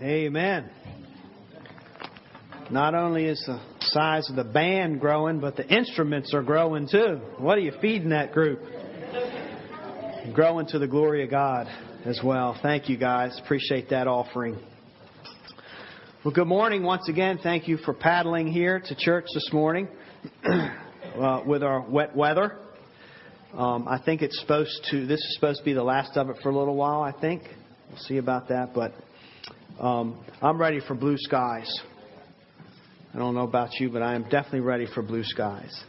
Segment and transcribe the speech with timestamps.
[0.00, 0.70] Amen.
[2.70, 7.20] Not only is the size of the band growing, but the instruments are growing too.
[7.38, 8.60] What are you feeding that group?
[10.34, 11.66] Growing to the glory of God
[12.04, 12.56] as well.
[12.62, 13.40] Thank you guys.
[13.42, 14.56] Appreciate that offering.
[16.24, 17.40] Well, good morning once again.
[17.42, 19.88] Thank you for paddling here to church this morning
[20.44, 22.56] uh, with our wet weather.
[23.52, 25.06] Um, I think it's supposed to.
[25.08, 27.02] This is supposed to be the last of it for a little while.
[27.02, 27.42] I think.
[27.88, 28.92] We'll see about that, but
[29.78, 31.72] um, I'm ready for blue skies.
[33.14, 35.84] I don't know about you, but I am definitely ready for blue skies.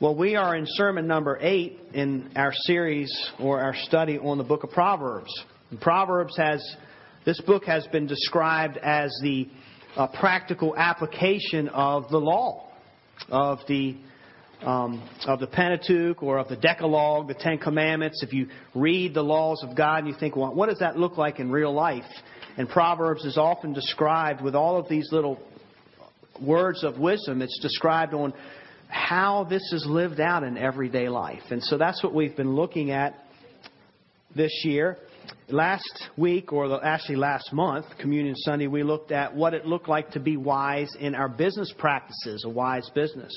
[0.00, 4.44] Well, we are in sermon number eight in our series or our study on the
[4.44, 5.30] book of Proverbs.
[5.70, 6.76] And Proverbs has,
[7.24, 9.48] this book has been described as the
[9.96, 12.70] uh, practical application of the law,
[13.30, 13.96] of the
[14.62, 18.22] um, of the Pentateuch or of the Decalogue, the Ten Commandments.
[18.22, 21.18] If you read the laws of God and you think, well, what does that look
[21.18, 22.04] like in real life?
[22.56, 25.40] And Proverbs is often described with all of these little
[26.40, 28.32] words of wisdom, it's described on
[28.88, 31.42] how this is lived out in everyday life.
[31.50, 33.14] And so that's what we've been looking at
[34.34, 34.98] this year.
[35.48, 40.10] Last week, or actually last month, Communion Sunday, we looked at what it looked like
[40.12, 43.32] to be wise in our business practices, a wise business.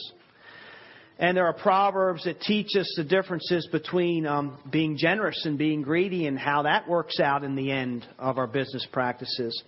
[1.19, 5.81] And there are proverbs that teach us the differences between um, being generous and being
[5.81, 9.63] greedy and how that works out in the end of our business practices.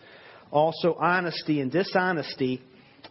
[0.51, 2.61] Also, honesty and dishonesty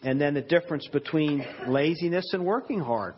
[0.02, 3.14] and then the difference between laziness and working hard.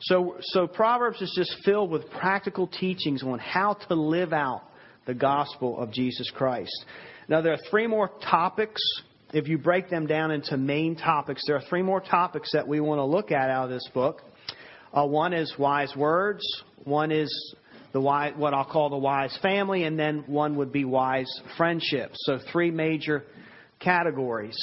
[0.00, 4.62] So, so Proverbs is just filled with practical teachings on how to live out
[5.06, 6.84] the gospel of Jesus Christ.
[7.28, 8.82] Now, there are three more topics.
[9.32, 12.80] If you break them down into main topics, there are three more topics that we
[12.80, 14.20] want to look at out of this book.
[14.94, 16.44] Uh, one is wise words.
[16.84, 17.54] One is
[17.92, 22.16] the wise, what I'll call the wise family, and then one would be wise friendships.
[22.26, 23.24] So three major
[23.80, 24.56] categories.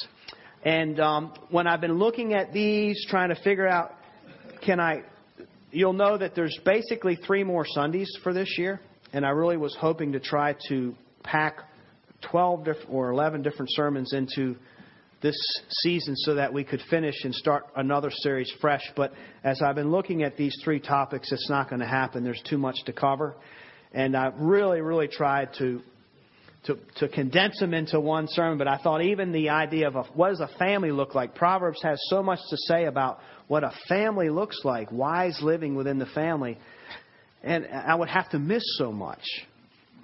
[0.63, 3.93] And um, when I've been looking at these, trying to figure out,
[4.63, 5.01] can I,
[5.71, 8.79] you'll know that there's basically three more Sundays for this year.
[9.11, 11.57] And I really was hoping to try to pack
[12.29, 14.55] 12 or 11 different sermons into
[15.21, 15.37] this
[15.69, 18.83] season so that we could finish and start another series fresh.
[18.95, 22.23] But as I've been looking at these three topics, it's not going to happen.
[22.23, 23.35] There's too much to cover.
[23.93, 25.81] And I've really, really tried to
[26.65, 30.03] to, to condense them into one sermon, but I thought even the idea of a,
[30.13, 31.33] what does a family look like?
[31.33, 35.97] Proverbs has so much to say about what a family looks like, wise living within
[35.97, 36.59] the family,
[37.43, 39.23] and I would have to miss so much.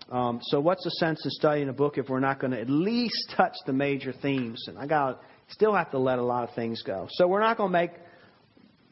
[0.09, 2.69] Um, so, what's the sense in studying a book if we're not going to at
[2.69, 4.65] least touch the major themes?
[4.67, 7.07] And I got still have to let a lot of things go.
[7.11, 7.91] So, we're not going to make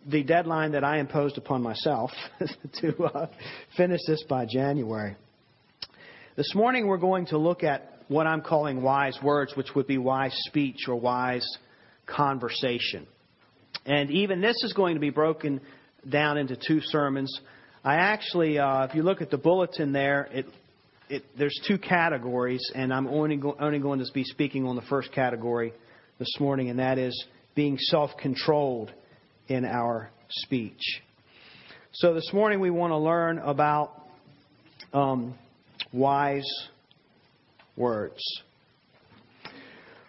[0.05, 2.11] the deadline that I imposed upon myself
[2.81, 3.27] to uh,
[3.75, 5.15] finish this by January.
[6.35, 9.97] This morning we're going to look at what I'm calling wise words, which would be
[9.97, 11.47] wise speech or wise
[12.05, 13.07] conversation.
[13.85, 15.61] And even this is going to be broken
[16.07, 17.39] down into two sermons.
[17.83, 20.45] I actually, uh, if you look at the bulletin there, it,
[21.09, 24.81] it, there's two categories, and I'm only, go, only going to be speaking on the
[24.83, 25.73] first category
[26.19, 28.91] this morning, and that is being self controlled
[29.47, 31.01] in our speech.
[31.93, 34.03] So this morning we want to learn about
[34.93, 35.35] um,
[35.93, 36.49] wise
[37.77, 38.19] words.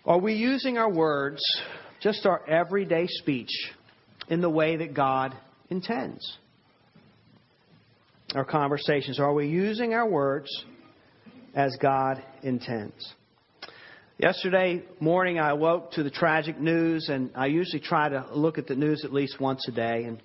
[0.04, 1.42] Are we using our words,
[2.00, 3.50] just our everyday speech,
[4.28, 5.34] in the way that God
[5.68, 6.38] intends?
[8.34, 10.48] Our conversations, are we using our words
[11.56, 13.14] as God intends?
[14.18, 18.66] Yesterday morning, I woke to the tragic news, and I usually try to look at
[18.66, 20.04] the news at least once a day.
[20.04, 20.22] And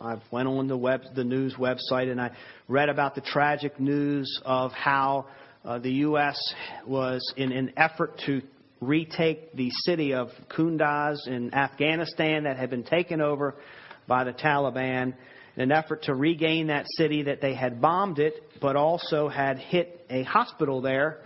[0.00, 2.32] I went on the web, the news website, and I
[2.68, 5.26] read about the tragic news of how
[5.64, 6.38] uh, the U.S.
[6.86, 8.42] was in an effort to
[8.80, 13.54] retake the city of Kunduz in Afghanistan that had been taken over
[14.06, 15.14] by the Taliban.
[15.56, 19.58] In an effort to regain that city, that they had bombed it, but also had
[19.58, 21.22] hit a hospital there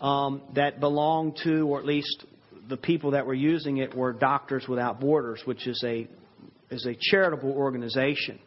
[0.00, 2.24] um, that belonged to, or at least
[2.68, 6.08] the people that were using it were Doctors Without Borders, which is a
[6.70, 8.40] is a charitable organization.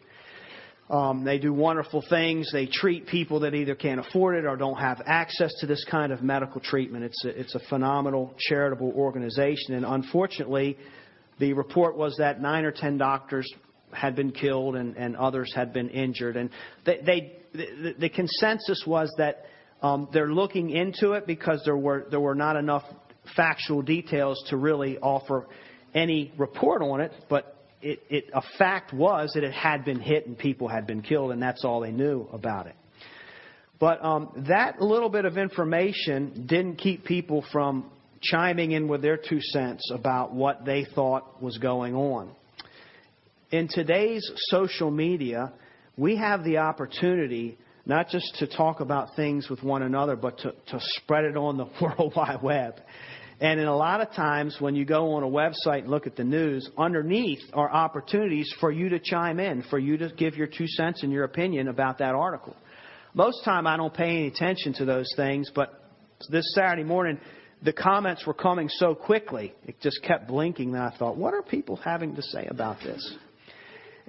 [0.89, 2.51] Um, they do wonderful things.
[2.51, 6.11] They treat people that either can't afford it or don't have access to this kind
[6.11, 7.05] of medical treatment.
[7.05, 9.75] It's a, it's a phenomenal charitable organization.
[9.75, 10.77] And unfortunately,
[11.37, 13.47] the report was that nine or ten doctors
[13.91, 16.37] had been killed and, and others had been injured.
[16.37, 16.49] And
[16.85, 19.45] they, they, the, the consensus was that
[19.81, 22.83] um, they're looking into it because there were, there were not enough
[23.35, 25.47] factual details to really offer
[25.93, 27.11] any report on it.
[27.29, 31.01] But it, it, a fact was that it had been hit and people had been
[31.01, 32.75] killed, and that's all they knew about it.
[33.79, 37.89] But um, that little bit of information didn't keep people from
[38.21, 42.31] chiming in with their two cents about what they thought was going on.
[43.51, 45.51] In today's social media,
[45.97, 50.51] we have the opportunity not just to talk about things with one another, but to,
[50.67, 52.75] to spread it on the World Wide Web.
[53.41, 56.15] And in a lot of times when you go on a website and look at
[56.15, 60.45] the news, underneath are opportunities for you to chime in, for you to give your
[60.45, 62.55] two cents and your opinion about that article.
[63.15, 65.73] Most time I don't pay any attention to those things, but
[66.29, 67.19] this Saturday morning
[67.63, 71.41] the comments were coming so quickly, it just kept blinking that I thought, what are
[71.41, 73.17] people having to say about this?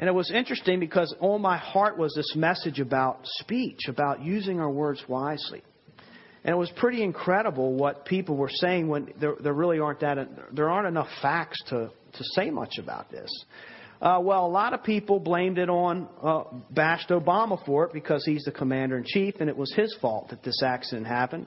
[0.00, 4.58] And it was interesting because on my heart was this message about speech, about using
[4.58, 5.62] our words wisely.
[6.43, 10.17] And it was pretty incredible what people were saying when there, there really aren't that
[10.55, 13.29] there aren't enough facts to to say much about this.
[14.00, 18.25] Uh, well, a lot of people blamed it on uh, bashed Obama for it because
[18.25, 21.44] he's the commander in chief, and it was his fault that this accident happened.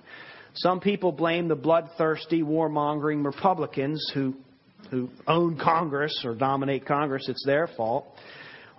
[0.54, 4.36] Some people blame the bloodthirsty, warmongering Republicans who
[4.92, 7.28] who own Congress or dominate Congress.
[7.28, 8.06] It's their fault.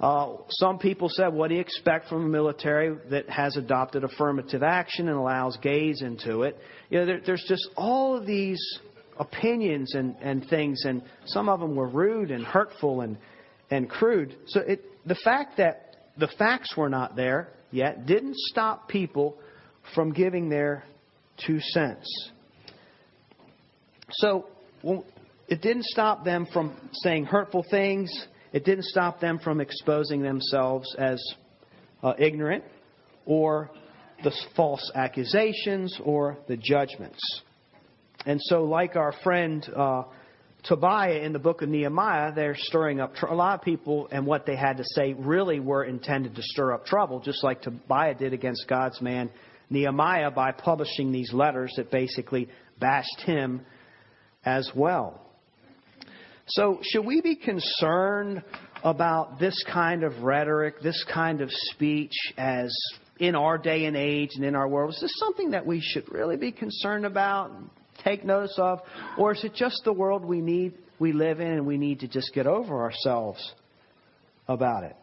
[0.00, 4.62] Uh, some people said, what do you expect from a military that has adopted affirmative
[4.62, 6.58] action and allows gays into it?
[6.90, 8.60] You know, there, there's just all of these
[9.18, 13.16] opinions and, and things, and some of them were rude and hurtful and,
[13.70, 14.36] and crude.
[14.46, 19.36] So it, the fact that the facts were not there yet didn't stop people
[19.94, 20.84] from giving their
[21.46, 22.30] two cents.
[24.10, 24.46] So
[24.82, 25.04] well,
[25.48, 30.94] it didn't stop them from saying hurtful things it didn't stop them from exposing themselves
[30.96, 31.20] as
[32.04, 32.62] uh, ignorant
[33.26, 33.68] or
[34.22, 37.18] the false accusations or the judgments.
[38.24, 40.04] And so, like our friend uh,
[40.62, 44.24] Tobiah in the book of Nehemiah, they're stirring up tr- a lot of people, and
[44.24, 48.14] what they had to say really were intended to stir up trouble, just like Tobiah
[48.14, 49.30] did against God's man
[49.68, 52.48] Nehemiah by publishing these letters that basically
[52.78, 53.62] bashed him
[54.44, 55.23] as well.
[56.46, 58.42] So, should we be concerned
[58.82, 62.70] about this kind of rhetoric, this kind of speech as
[63.18, 64.92] in our day and age and in our world?
[64.92, 67.70] Is this something that we should really be concerned about, and
[68.04, 68.80] take notice of,
[69.16, 72.08] or is it just the world we need, we live in, and we need to
[72.08, 73.54] just get over ourselves
[74.46, 74.96] about it?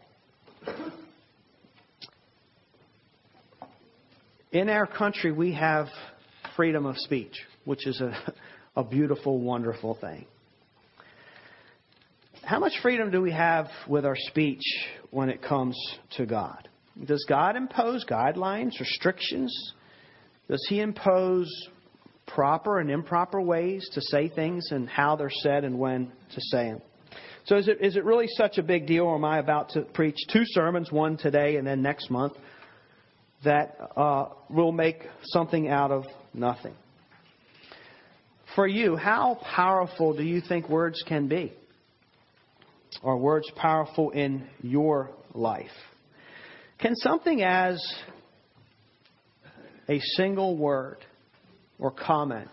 [4.51, 5.87] In our country, we have
[6.55, 7.33] freedom of speech,
[7.65, 8.33] which is a,
[8.75, 10.27] a beautiful, wonderful thing.
[12.51, 14.61] How much freedom do we have with our speech
[15.09, 15.77] when it comes
[16.17, 16.67] to God?
[17.05, 19.73] Does God impose guidelines, restrictions?
[20.49, 21.49] Does He impose
[22.27, 26.71] proper and improper ways to say things and how they're said and when to say
[26.71, 26.81] them?
[27.45, 29.83] So is it, is it really such a big deal, or am I about to
[29.83, 32.33] preach two sermons, one today and then next month,
[33.45, 36.03] that uh, will make something out of
[36.33, 36.75] nothing?
[38.55, 41.53] For you, how powerful do you think words can be?
[43.03, 45.71] Are words powerful in your life?
[46.79, 47.81] Can something as
[49.89, 50.97] a single word
[51.79, 52.51] or comment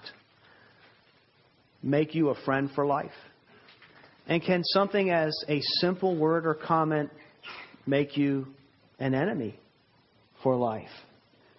[1.83, 3.11] make you a friend for life?
[4.27, 7.11] And can something as a simple word or comment
[7.87, 8.47] make you
[8.99, 9.59] an enemy
[10.43, 10.89] for life?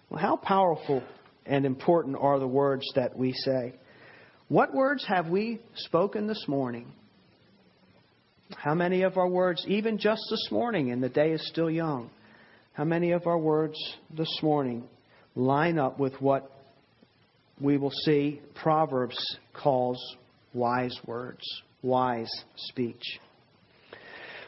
[0.10, 1.04] Well, how powerful
[1.46, 3.75] and important are the words that we say?
[4.48, 6.92] What words have we spoken this morning
[8.58, 12.10] how many of our words, even just this morning, and the day is still young,
[12.74, 13.77] how many of our words
[14.15, 14.84] this morning
[15.36, 16.51] line up with what
[17.62, 19.18] we will see Proverbs
[19.53, 20.15] calls
[20.53, 21.44] wise words,
[21.84, 23.20] wise speech?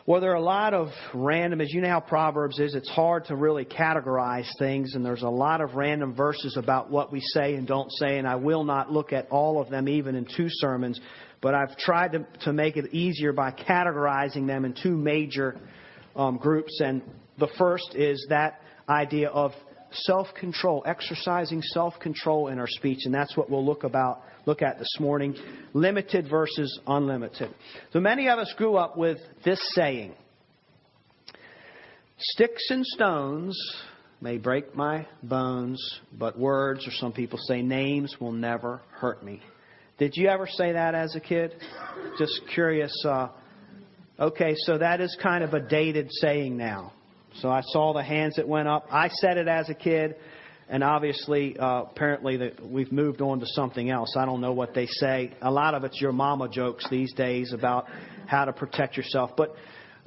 [0.08, 3.26] Well, there are a lot of random, as you know how Proverbs is, it's hard
[3.26, 7.54] to really categorize things, and there's a lot of random verses about what we say
[7.54, 10.48] and don't say, and I will not look at all of them even in two
[10.50, 11.00] sermons
[11.42, 15.60] but I've tried to, to make it easier by categorizing them in two major
[16.16, 16.80] um, groups.
[16.82, 17.02] And
[17.40, 19.52] the first is that idea of
[19.92, 24.98] self-control, exercising self-control in our speech, and that's what we'll look about look at this
[25.00, 25.36] morning,
[25.74, 27.54] limited versus unlimited.
[27.94, 30.14] So many of us grew up with this saying:
[32.18, 33.58] "Sticks and stones
[34.20, 35.80] may break my bones,
[36.18, 39.42] but words, or some people say names, will never hurt me."
[40.02, 41.54] Did you ever say that as a kid?
[42.18, 42.92] Just curious.
[43.08, 43.28] Uh,
[44.20, 46.92] okay, so that is kind of a dated saying now.
[47.36, 48.88] So I saw the hands that went up.
[48.90, 50.16] I said it as a kid,
[50.68, 54.16] and obviously, uh, apparently, that we've moved on to something else.
[54.18, 55.34] I don't know what they say.
[55.40, 57.86] A lot of it's your mama jokes these days about
[58.26, 59.34] how to protect yourself.
[59.38, 59.54] But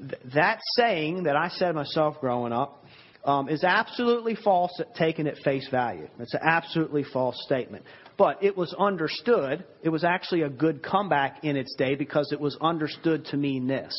[0.00, 2.84] th- that saying that I said myself growing up
[3.24, 6.08] um, is absolutely false, taken at face value.
[6.18, 7.84] It's an absolutely false statement.
[8.16, 9.64] But it was understood.
[9.82, 13.66] It was actually a good comeback in its day because it was understood to mean
[13.66, 13.94] this.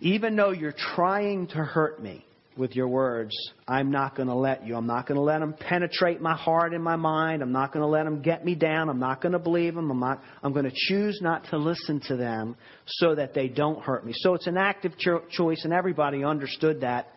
[0.00, 2.24] Even though you're trying to hurt me
[2.56, 3.34] with your words,
[3.66, 4.76] I'm not going to let you.
[4.76, 7.42] I'm not going to let them penetrate my heart and my mind.
[7.42, 8.88] I'm not going to let them get me down.
[8.88, 9.90] I'm not going to believe them.
[9.90, 12.56] I'm, I'm going to choose not to listen to them
[12.86, 14.12] so that they don't hurt me.
[14.14, 17.08] So it's an active cho- choice, and everybody understood that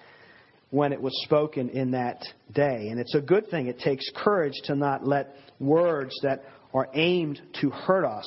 [0.72, 2.88] when it was spoken in that day.
[2.89, 3.67] And it's a good thing.
[3.67, 8.25] It takes courage to not let words that are aimed to hurt us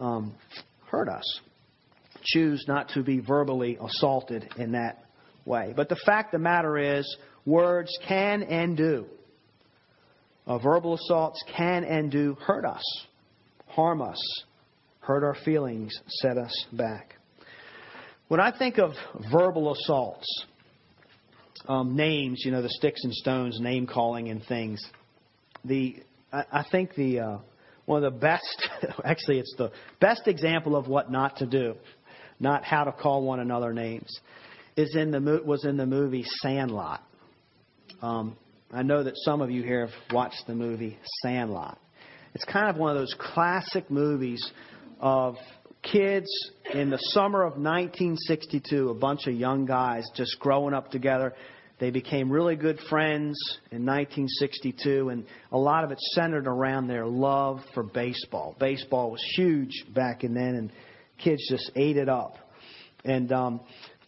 [0.00, 0.34] um,
[0.86, 1.40] hurt us.
[2.24, 5.04] Choose not to be verbally assaulted in that
[5.44, 5.72] way.
[5.76, 9.06] But the fact of the matter is, words can and do.
[10.46, 12.82] Uh, verbal assaults can and do hurt us,
[13.66, 14.18] harm us,
[15.00, 17.16] hurt our feelings, set us back.
[18.28, 18.92] When I think of
[19.30, 20.26] verbal assaults,
[21.68, 24.82] um, names, you know, the sticks and stones, name calling and things.
[25.64, 25.96] The
[26.32, 27.38] I, I think the uh,
[27.86, 28.68] one of the best,
[29.04, 31.74] actually, it's the best example of what not to do,
[32.38, 34.08] not how to call one another names,
[34.76, 37.02] is in the was in the movie Sandlot.
[38.00, 38.36] Um,
[38.72, 41.78] I know that some of you here have watched the movie Sandlot.
[42.34, 44.52] It's kind of one of those classic movies
[45.00, 45.34] of
[45.82, 46.28] kids
[46.72, 51.34] in the summer of 1962, a bunch of young guys just growing up together.
[51.80, 53.40] They became really good friends
[53.72, 58.54] in 1962, and a lot of it centered around their love for baseball.
[58.60, 60.72] Baseball was huge back in then, and
[61.16, 62.36] kids just ate it up.
[63.02, 63.60] And um,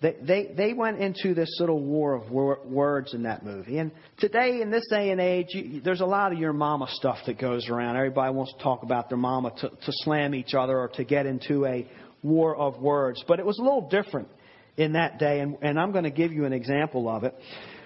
[0.03, 3.79] they, they, they went into this little war of wor- words in that movie.
[3.79, 7.19] And today, in this day and age, you, there's a lot of your mama stuff
[7.25, 7.97] that goes around.
[7.97, 11.25] Everybody wants to talk about their mama to, to slam each other or to get
[11.25, 11.89] into a
[12.23, 13.25] war of words.
[13.27, 14.29] But it was a little different
[14.77, 17.35] in that day, and, and I'm going to give you an example of it.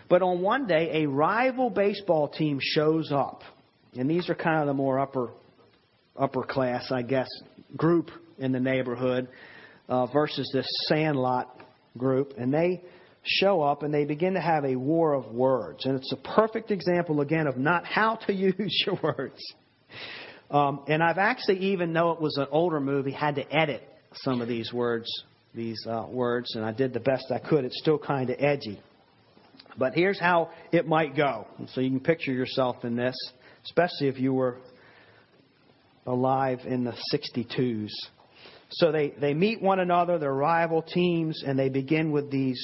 [0.08, 3.42] But on one day, a rival baseball team shows up.
[3.94, 5.30] And these are kind of the more upper
[6.18, 7.28] upper class, I guess,
[7.76, 9.28] group in the neighborhood
[9.88, 11.60] uh, versus this sandlot
[11.96, 12.82] group, and they
[13.22, 15.84] show up and they begin to have a war of words.
[15.84, 19.40] And it's a perfect example, again, of not how to use your words.
[20.50, 23.82] Um, and I've actually, even though it was an older movie, had to edit
[24.14, 25.08] some of these words,
[25.56, 27.64] these uh, words, and I did the best I could.
[27.64, 28.78] It's still kind of edgy.
[29.78, 31.46] But here's how it might go.
[31.72, 33.16] So you can picture yourself in this,
[33.64, 34.58] especially if you were
[36.06, 37.90] alive in the 62s.
[38.70, 42.60] So they, they meet one another, they're rival teams, and they begin with these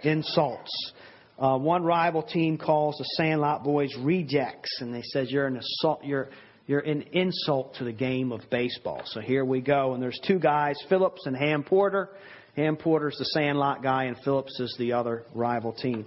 [0.00, 0.92] insults.
[1.38, 6.04] Uh, one rival team calls the Sandlot Boys rejects, and they says you're an assault,
[6.04, 6.28] you're
[6.72, 9.02] you're an insult to the game of baseball.
[9.04, 12.08] So here we go, and there's two guys, Phillips and Ham Porter.
[12.56, 16.06] Ham Porter's the Sandlot guy, and Phillips is the other rival team.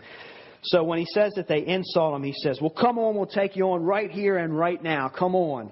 [0.64, 3.56] So when he says that they insult him, he says, "Well, come on, we'll take
[3.56, 5.08] you on right here and right now.
[5.08, 5.72] Come on."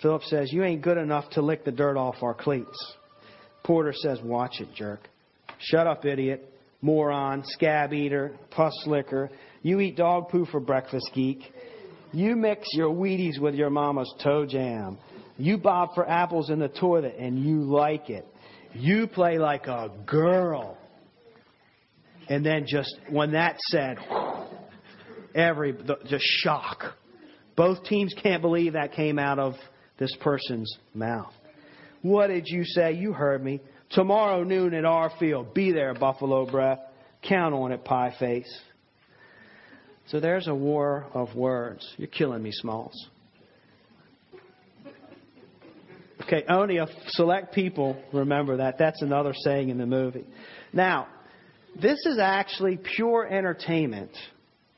[0.00, 2.94] Phillips says, You ain't good enough to lick the dirt off our cleats.
[3.64, 5.08] Porter says, Watch it, jerk.
[5.58, 6.48] Shut up, idiot.
[6.82, 9.30] Moron, scab eater, puss licker.
[9.62, 11.52] You eat dog poo for breakfast, geek.
[12.12, 14.98] You mix your Wheaties with your mama's toe jam.
[15.38, 18.26] You bob for apples in the toilet and you like it.
[18.74, 20.76] You play like a girl.
[22.28, 23.96] And then just when that said,
[25.34, 25.74] every
[26.06, 26.94] just shock.
[27.56, 29.54] Both teams can't believe that came out of
[29.98, 31.32] this person's mouth.
[32.02, 32.92] What did you say?
[32.92, 33.60] You heard me.
[33.90, 35.54] Tomorrow noon at our field.
[35.54, 36.78] Be there, Buffalo Breath.
[37.22, 38.60] Count on it, pie face.
[40.08, 41.86] So there's a war of words.
[41.96, 43.08] You're killing me, Smalls.
[46.22, 48.78] Okay, only a select people remember that.
[48.78, 50.24] That's another saying in the movie.
[50.72, 51.08] Now,
[51.80, 54.10] this is actually pure entertainment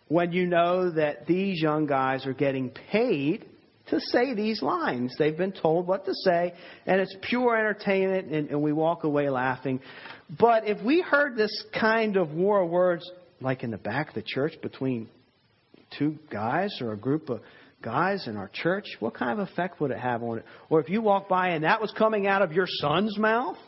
[0.08, 3.46] when you know that these young guys are getting paid
[3.88, 5.14] to say these lines.
[5.18, 6.54] They've been told what to say,
[6.86, 9.80] and it's pure entertainment, and, and we walk away laughing.
[10.38, 13.10] But if we heard this kind of war of words,
[13.44, 15.08] like in the back of the church between
[15.98, 17.40] two guys or a group of
[17.82, 20.44] guys in our church, what kind of effect would it have on it?
[20.70, 23.58] Or if you walk by and that was coming out of your son's mouth,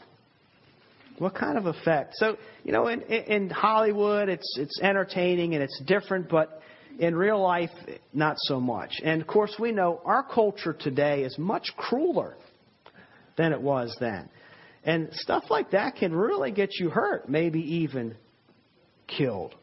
[1.18, 2.14] what kind of effect?
[2.16, 6.61] So, you know, in, in Hollywood, it's it's entertaining and it's different, but
[6.99, 7.71] in real life,
[8.12, 8.92] not so much.
[9.04, 12.37] And of course, we know our culture today is much crueler
[13.37, 14.28] than it was then.
[14.85, 18.16] And stuff like that can really get you hurt, maybe even
[19.06, 19.54] killed.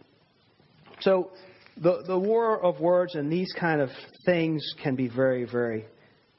[1.01, 1.31] So,
[1.77, 3.89] the, the war of words and these kind of
[4.25, 5.85] things can be very, very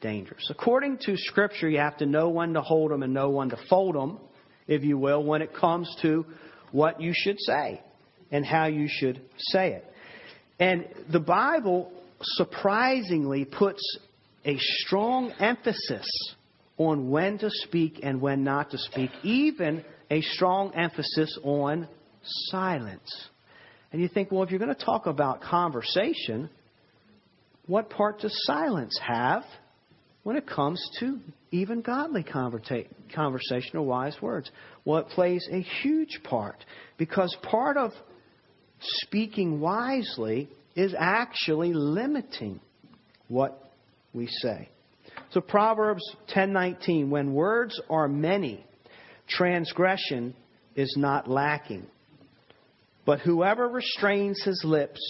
[0.00, 0.46] dangerous.
[0.50, 3.58] According to Scripture, you have to know when to hold them and know when to
[3.68, 4.18] fold them,
[4.68, 6.24] if you will, when it comes to
[6.70, 7.80] what you should say
[8.30, 9.84] and how you should say it.
[10.60, 13.82] And the Bible surprisingly puts
[14.44, 16.06] a strong emphasis
[16.76, 21.88] on when to speak and when not to speak, even a strong emphasis on
[22.50, 23.28] silence.
[23.94, 26.50] And you think, well, if you're going to talk about conversation,
[27.66, 29.44] what part does silence have
[30.24, 31.20] when it comes to
[31.52, 34.50] even godly conversation or wise words?
[34.84, 36.56] Well, it plays a huge part
[36.98, 37.92] because part of
[38.80, 42.58] speaking wisely is actually limiting
[43.28, 43.70] what
[44.12, 44.70] we say.
[45.30, 46.02] So Proverbs
[46.34, 48.66] 10:19 when words are many
[49.28, 50.34] transgression
[50.74, 51.86] is not lacking.
[53.06, 55.00] But whoever restrains his lips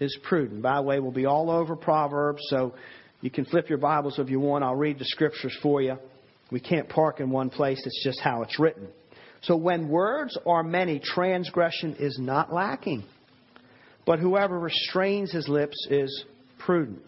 [0.00, 0.62] is prudent.
[0.62, 2.74] By the way, we'll be all over Proverbs, so
[3.20, 4.64] you can flip your Bibles if you want.
[4.64, 5.96] I'll read the scriptures for you.
[6.50, 8.88] We can't park in one place, it's just how it's written.
[9.42, 13.04] So when words are many, transgression is not lacking.
[14.06, 16.24] But whoever restrains his lips is
[16.58, 17.02] prudent.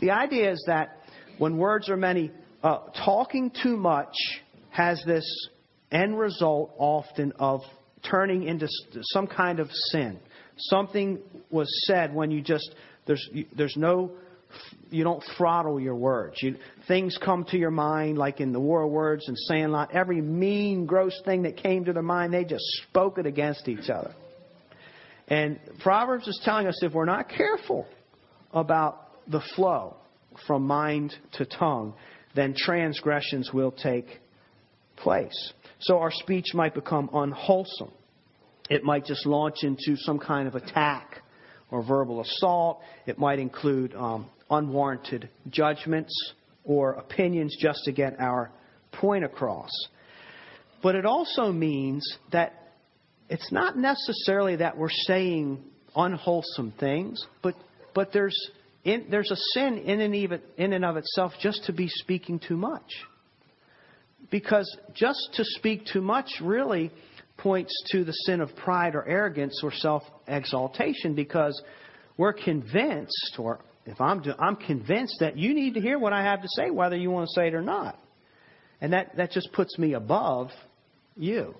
[0.00, 0.98] The idea is that
[1.38, 2.30] when words are many,
[2.62, 4.14] uh, talking too much
[4.70, 5.24] has this
[5.90, 7.60] end result often of
[8.08, 8.66] turning into
[9.02, 10.18] some kind of sin.
[10.56, 12.74] Something was said when you just
[13.06, 14.12] there's there's no
[14.90, 16.42] you don't throttle your words.
[16.42, 16.56] You,
[16.86, 19.94] things come to your mind, like in the War of Words and saying Sandlot.
[19.94, 23.88] Every mean, gross thing that came to their mind, they just spoke it against each
[23.88, 24.14] other.
[25.28, 27.86] And Proverbs is telling us if we're not careful
[28.52, 29.96] about the flow
[30.46, 31.94] from mind to tongue,
[32.34, 34.06] then transgressions will take
[34.96, 35.52] place.
[35.82, 37.90] So our speech might become unwholesome.
[38.70, 41.22] It might just launch into some kind of attack
[41.70, 42.80] or verbal assault.
[43.06, 46.14] It might include um, unwarranted judgments
[46.64, 48.52] or opinions just to get our
[48.92, 49.70] point across.
[50.82, 52.74] But it also means that
[53.28, 55.64] it's not necessarily that we're saying
[55.96, 57.54] unwholesome things, but,
[57.94, 58.36] but there's,
[58.84, 62.38] in, there's a sin in and, even, in and of itself just to be speaking
[62.38, 62.92] too much.
[64.30, 66.90] Because just to speak too much really
[67.38, 71.60] points to the sin of pride or arrogance or self exaltation because
[72.16, 76.42] we're convinced, or if I'm, I'm convinced that you need to hear what I have
[76.42, 77.98] to say, whether you want to say it or not.
[78.80, 80.50] And that, that just puts me above
[81.16, 81.54] you.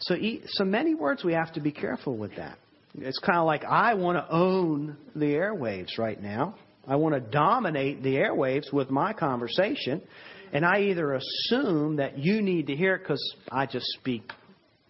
[0.00, 2.58] So, so many words we have to be careful with that.
[2.98, 6.54] It's kind of like I want to own the airwaves right now.
[6.86, 10.02] I want to dominate the airwaves with my conversation.
[10.52, 14.30] And I either assume that you need to hear it because I just speak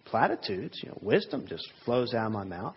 [0.05, 2.75] platitudes, you know, wisdom just flows out of my mouth,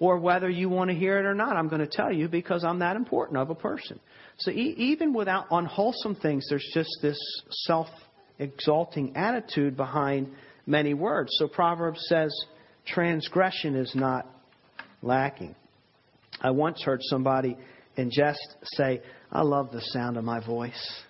[0.00, 2.64] or whether you want to hear it or not, I'm going to tell you because
[2.64, 4.00] I'm that important of a person.
[4.38, 7.18] So e- even without unwholesome things, there's just this
[7.66, 7.88] self
[8.38, 10.32] exalting attitude behind
[10.66, 11.30] many words.
[11.38, 12.34] So Proverbs says
[12.86, 14.26] transgression is not
[15.02, 15.54] lacking.
[16.40, 17.56] I once heard somebody
[17.96, 19.00] in jest say,
[19.30, 21.02] I love the sound of my voice.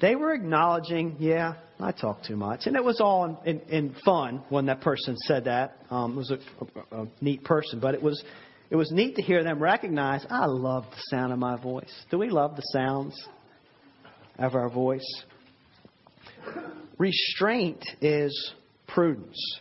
[0.00, 2.66] They were acknowledging, yeah, I talk too much.
[2.66, 5.76] And it was all in, in, in fun when that person said that.
[5.90, 8.22] Um, it was a, a, a neat person, but it was,
[8.70, 11.92] it was neat to hear them recognize, I love the sound of my voice.
[12.10, 13.22] Do we love the sounds
[14.38, 15.24] of our voice?
[16.96, 18.52] Restraint is
[18.88, 19.60] prudence.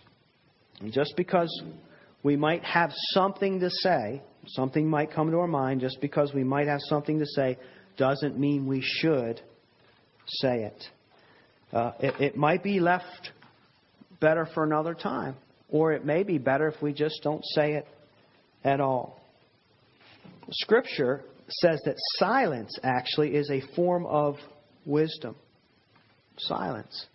[0.80, 1.52] And just because
[2.24, 6.44] we might have something to say, something might come to our mind, just because we
[6.44, 7.58] might have something to say,
[7.98, 9.42] doesn't mean we should
[10.40, 10.84] say it.
[11.74, 13.32] Uh, it, it might be left
[14.20, 15.36] better for another time,
[15.70, 17.88] or it may be better if we just don't say it
[18.64, 19.20] at all.
[20.52, 24.36] Scripture says that silence actually is a form of
[24.86, 25.36] wisdom.
[26.38, 27.06] Silence.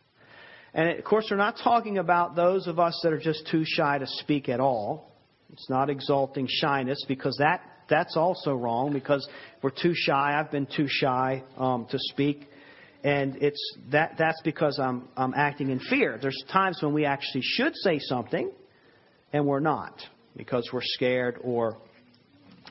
[0.74, 3.98] And of course, we're not talking about those of us that are just too shy
[3.98, 5.10] to speak at all.
[5.52, 9.26] It's not exalting shyness because that that's also wrong because
[9.62, 10.38] we're too shy.
[10.38, 12.48] I've been too shy um, to speak
[13.04, 16.18] and it's that that's because I'm I'm acting in fear.
[16.20, 18.50] There's times when we actually should say something,
[19.32, 20.00] and we're not
[20.36, 21.78] because we're scared or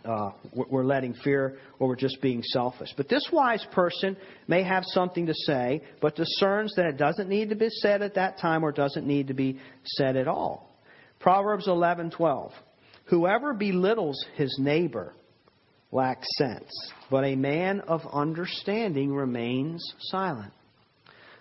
[0.06, 2.90] uh, we're letting fear or we're just being selfish.
[2.96, 4.16] But this wise person
[4.48, 8.16] may have something to say, but discerns that it doesn't need to be said at
[8.16, 10.70] that time or doesn't need to be said at all.
[11.20, 12.52] Proverbs 11:12.
[13.06, 15.16] Whoever belittles his neighbor
[15.91, 16.69] lacks sense,
[17.10, 20.52] but a man of understanding remains silent.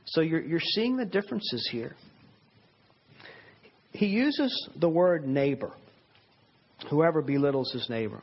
[0.06, 1.94] So you're, you're seeing the differences here.
[3.92, 5.72] He uses the word neighbor,
[6.90, 8.22] whoever belittles his neighbor.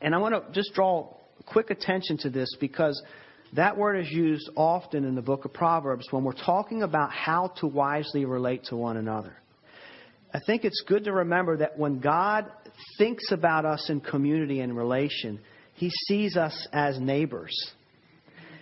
[0.00, 1.14] And I want to just draw
[1.46, 3.00] quick attention to this because
[3.54, 7.52] that word is used often in the book of Proverbs when we're talking about how
[7.58, 9.36] to wisely relate to one another.
[10.34, 12.50] I think it's good to remember that when God
[12.98, 15.38] thinks about us in community and relation,
[15.74, 17.54] He sees us as neighbors.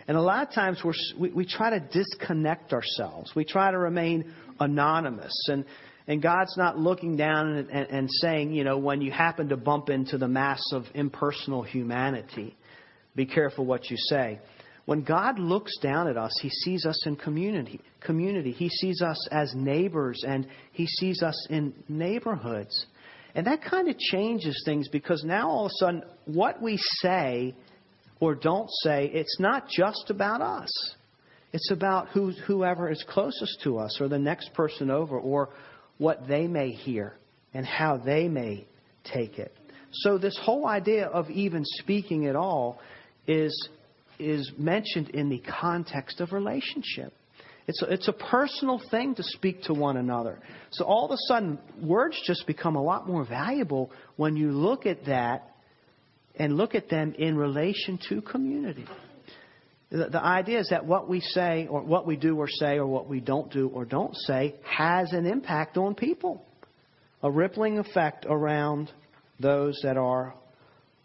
[0.07, 0.83] And a lot of times
[1.17, 3.33] we, we try to disconnect ourselves.
[3.35, 5.33] We try to remain anonymous.
[5.49, 5.65] And,
[6.07, 9.57] and God's not looking down and, and, and saying, you know, when you happen to
[9.57, 12.55] bump into the mass of impersonal humanity,
[13.17, 14.41] be careful what you say.
[14.85, 17.81] When God looks down at us, He sees us in community.
[18.01, 18.51] Community.
[18.51, 22.87] He sees us as neighbors, and He sees us in neighborhoods.
[23.35, 27.55] And that kind of changes things because now all of a sudden, what we say
[28.21, 30.71] or don't say, it's not just about us.
[31.53, 35.51] It's about who, whoever is closest to us or the next person over or
[35.99, 37.15] what they may hear
[37.55, 38.67] and how they may
[39.05, 39.55] take it.
[39.93, 42.81] So, this whole idea of even speaking at all
[43.27, 43.69] is,
[44.19, 47.13] is mentioned in the context of relationship.
[47.67, 50.41] It's a, it's a personal thing to speak to one another.
[50.71, 54.85] So all of a sudden, words just become a lot more valuable when you look
[54.87, 55.49] at that
[56.35, 58.87] and look at them in relation to community.
[59.91, 62.87] The, the idea is that what we say, or what we do or say, or
[62.87, 66.45] what we don't do or don't say, has an impact on people.
[67.23, 68.91] A rippling effect around
[69.39, 70.35] those that are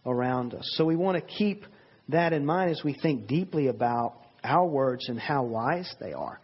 [0.05, 0.63] around us.
[0.75, 1.65] So we want to keep
[2.09, 6.39] that in mind as we think deeply about our words and how wise they are.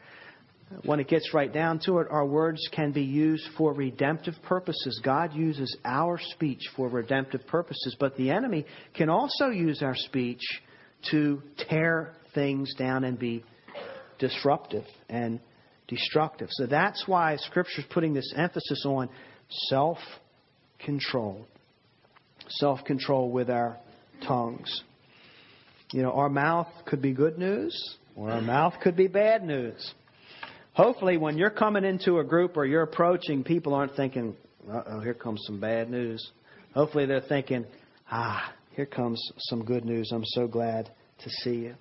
[0.86, 5.00] When it gets right down to it, our words can be used for redemptive purposes.
[5.04, 10.42] God uses our speech for redemptive purposes, but the enemy can also use our speech
[11.12, 13.44] to tear things down and be
[14.18, 15.40] disruptive and
[15.88, 16.48] destructive.
[16.52, 19.10] So that's why Scripture is putting this emphasis on
[19.68, 19.98] self
[20.80, 21.46] control.
[22.48, 23.78] Self control with our
[24.26, 24.84] tongues.
[25.94, 29.94] You know, our mouth could be good news, or our mouth could be bad news.
[30.74, 34.36] Hopefully, when you're coming into a group or you're approaching, people aren't thinking,
[34.72, 36.32] oh, here comes some bad news.
[36.74, 37.66] Hopefully, they're thinking,
[38.12, 40.12] ah, here comes some good news.
[40.12, 41.76] I'm so glad to see you.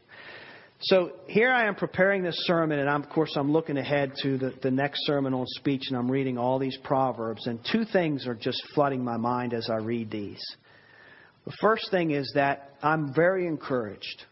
[0.81, 4.37] So here I am preparing this sermon, and I'm, of course I'm looking ahead to
[4.37, 8.27] the, the next sermon on speech, and I'm reading all these proverbs, and two things
[8.27, 10.43] are just flooding my mind as I read these.
[11.45, 14.25] The first thing is that I'm very encouraged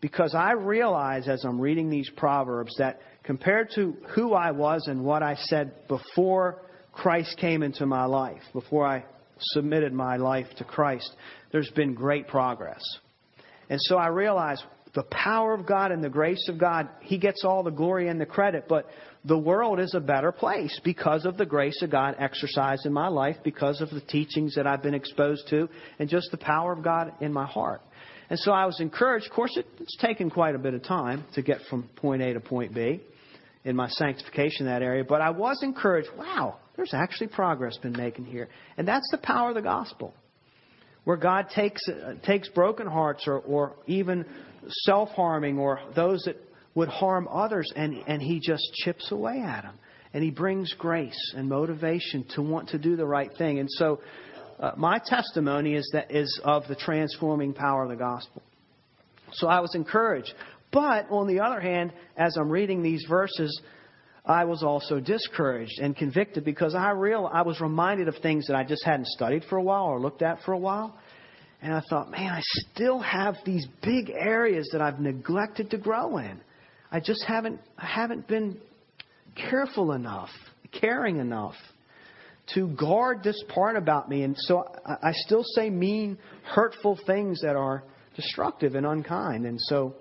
[0.00, 5.04] because I realize as I'm reading these proverbs that compared to who I was and
[5.04, 6.62] what I said before
[6.92, 9.04] Christ came into my life, before I
[9.40, 11.14] submitted my life to Christ,
[11.52, 12.82] there's been great progress.
[13.68, 14.62] And so I realize
[14.94, 18.20] the power of God and the grace of God, He gets all the glory and
[18.20, 18.86] the credit, but
[19.24, 23.08] the world is a better place because of the grace of God exercised in my
[23.08, 26.82] life, because of the teachings that I've been exposed to, and just the power of
[26.82, 27.82] God in my heart.
[28.30, 29.26] And so I was encouraged.
[29.26, 32.40] Of course, it's taken quite a bit of time to get from point A to
[32.40, 33.00] point B
[33.64, 36.08] in my sanctification in that area, but I was encouraged.
[36.16, 38.48] Wow, there's actually progress been making here.
[38.78, 40.14] And that's the power of the gospel.
[41.04, 44.26] Where God takes, uh, takes broken hearts or, or even
[44.68, 46.36] self harming or those that
[46.74, 49.78] would harm others, and, and He just chips away at them.
[50.12, 53.58] And He brings grace and motivation to want to do the right thing.
[53.58, 54.00] And so,
[54.58, 58.42] uh, my testimony is that is of the transforming power of the gospel.
[59.32, 60.32] So I was encouraged.
[60.72, 63.60] But on the other hand, as I'm reading these verses,
[64.24, 68.56] I was also discouraged and convicted because I real I was reminded of things that
[68.56, 70.96] I just hadn't studied for a while or looked at for a while.
[71.62, 72.40] And I thought, man, I
[72.72, 76.40] still have these big areas that I've neglected to grow in.
[76.90, 78.58] I just haven't I haven't been
[79.36, 80.30] careful enough,
[80.72, 81.54] caring enough
[82.54, 84.22] to guard this part about me.
[84.22, 87.84] And so I I still say mean, hurtful things that are
[88.16, 89.46] destructive and unkind.
[89.46, 89.94] And so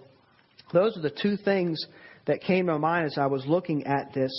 [0.74, 1.86] those are the two things
[2.26, 4.32] that came to mind as I was looking at this,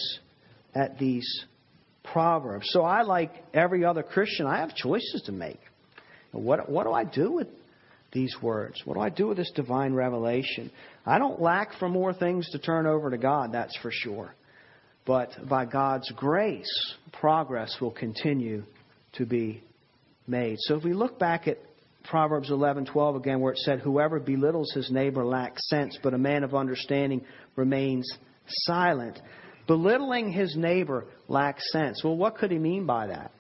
[0.75, 1.27] at these
[2.05, 2.67] proverbs.
[2.71, 5.61] So I, like every other Christian, I have choices to make.
[6.33, 7.49] What, what do I do with
[8.13, 8.81] these words?
[8.85, 10.71] What do I do with this divine revelation?
[11.07, 14.35] I don't lack for more things to turn over to God, that's for sure.
[15.07, 18.65] But by God's grace, progress will continue
[19.15, 19.63] to be
[20.27, 20.57] made.
[20.61, 21.59] So if we look back at
[22.05, 26.45] Proverbs 11:12 again, where it said, "Whoever belittles his neighbor lacks sense, but a man
[26.45, 27.25] of understanding
[27.57, 28.07] remains
[28.47, 29.21] silent."
[29.67, 32.03] Belittling his neighbor lacks sense.
[32.03, 33.31] Well, what could he mean by that?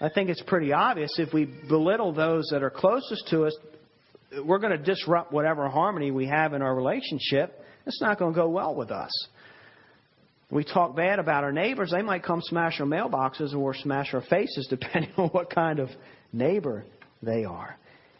[0.00, 1.10] I think it's pretty obvious.
[1.18, 3.56] If we belittle those that are closest to us,
[4.44, 7.60] we're going to disrupt whatever harmony we have in our relationship.
[7.86, 9.10] It's not going to go well with us.
[10.50, 14.20] We talk bad about our neighbors, they might come smash our mailboxes or smash our
[14.22, 15.88] faces, depending on what kind of
[16.32, 16.84] neighbor
[17.22, 17.78] they are.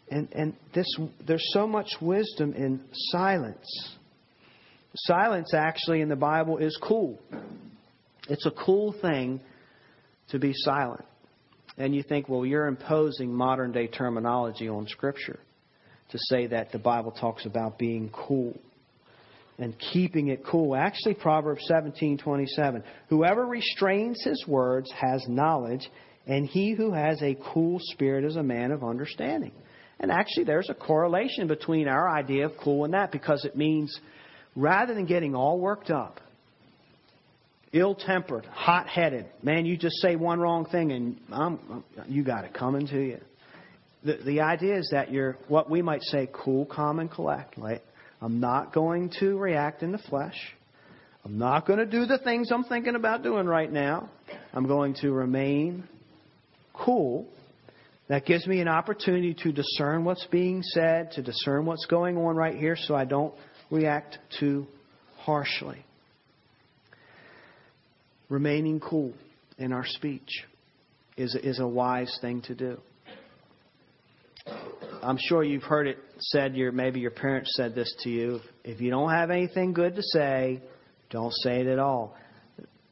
[0.09, 0.85] And, and this,
[1.25, 3.95] there's so much wisdom in silence.
[4.95, 7.19] Silence, actually, in the Bible is cool.
[8.29, 9.41] It's a cool thing
[10.29, 11.05] to be silent.
[11.77, 15.39] And you think, well, you're imposing modern day terminology on Scripture
[16.09, 18.57] to say that the Bible talks about being cool
[19.57, 20.75] and keeping it cool.
[20.75, 22.83] Actually, Proverbs 17:27.
[23.09, 25.89] Whoever restrains his words has knowledge,
[26.27, 29.51] and he who has a cool spirit is a man of understanding.
[29.99, 33.97] And actually, there's a correlation between our idea of cool and that because it means
[34.55, 36.19] rather than getting all worked up,
[37.75, 42.45] ill tempered, hot headed, man, you just say one wrong thing and I'm, you got
[42.45, 43.19] it coming to you.
[44.03, 47.57] The, the idea is that you're what we might say cool, calm, and collect.
[47.57, 47.81] Right?
[48.21, 50.37] I'm not going to react in the flesh.
[51.23, 54.09] I'm not going to do the things I'm thinking about doing right now.
[54.53, 55.87] I'm going to remain
[56.73, 57.27] cool
[58.07, 62.35] that gives me an opportunity to discern what's being said, to discern what's going on
[62.35, 63.33] right here so I don't
[63.71, 64.67] react too
[65.17, 65.83] harshly.
[68.29, 69.13] Remaining cool
[69.57, 70.45] in our speech
[71.17, 72.77] is, is a wise thing to do.
[75.01, 78.39] I'm sure you've heard it said, your, maybe your parents said this to you.
[78.63, 80.61] If you don't have anything good to say,
[81.11, 82.15] don't say it at all.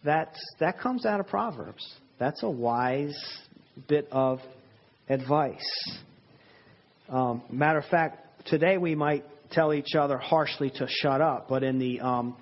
[0.04, 1.84] That's, that comes out of Proverbs.
[2.20, 3.18] That's a wise
[3.88, 4.40] bit of
[5.10, 6.00] advice.
[7.10, 11.64] Um, matter of fact, today we might tell each other harshly to shut up, but
[11.64, 12.36] in the um,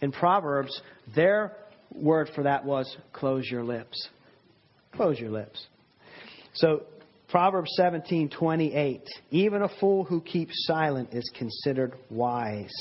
[0.00, 0.80] in Proverbs,
[1.14, 1.56] their
[1.92, 4.08] word for that was close your lips.
[4.92, 5.66] Close your lips.
[6.54, 6.82] So
[7.28, 12.72] Proverbs 17:28 Even a fool who keeps silent is considered wise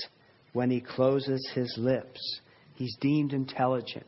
[0.54, 2.20] when he closes his lips.
[2.76, 4.08] He's deemed intelligent.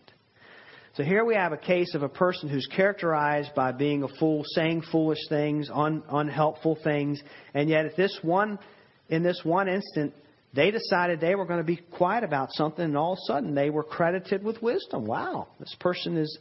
[0.93, 4.43] So here we have a case of a person who's characterized by being a fool,
[4.55, 7.21] saying foolish things, un, unhelpful things,
[7.53, 8.59] and yet at this one,
[9.07, 10.13] in this one instant,
[10.53, 13.55] they decided they were going to be quiet about something, and all of a sudden
[13.55, 15.05] they were credited with wisdom.
[15.05, 16.39] Wow, this person is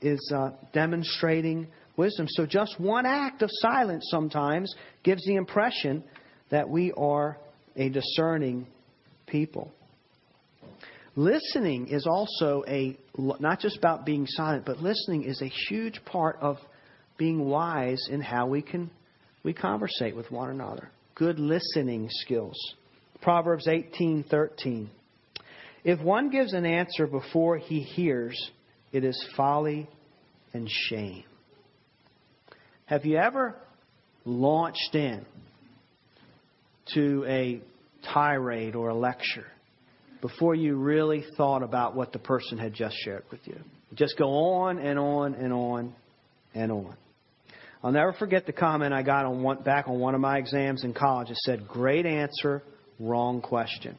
[0.00, 2.26] is uh, demonstrating wisdom.
[2.28, 6.02] So just one act of silence sometimes gives the impression
[6.50, 7.38] that we are
[7.76, 8.66] a discerning
[9.26, 9.72] people.
[11.14, 16.38] Listening is also a, not just about being silent, but listening is a huge part
[16.40, 16.56] of
[17.18, 18.90] being wise in how we can,
[19.42, 20.90] we conversate with one another.
[21.14, 22.56] Good listening skills.
[23.22, 24.88] Proverbs 18:13.
[25.84, 28.50] If one gives an answer before he hears,
[28.92, 29.88] it is folly
[30.52, 31.24] and shame.
[32.86, 33.56] Have you ever
[34.24, 35.24] launched in
[36.94, 37.60] to a
[38.12, 39.46] tirade or a lecture
[40.20, 43.58] before you really thought about what the person had just shared with you.
[43.94, 45.94] Just go on and on and on
[46.54, 46.96] and on.
[47.82, 50.84] I'll never forget the comment I got on one, back on one of my exams
[50.84, 51.30] in college.
[51.30, 52.62] It said, "Great answer,
[53.02, 53.98] wrong question."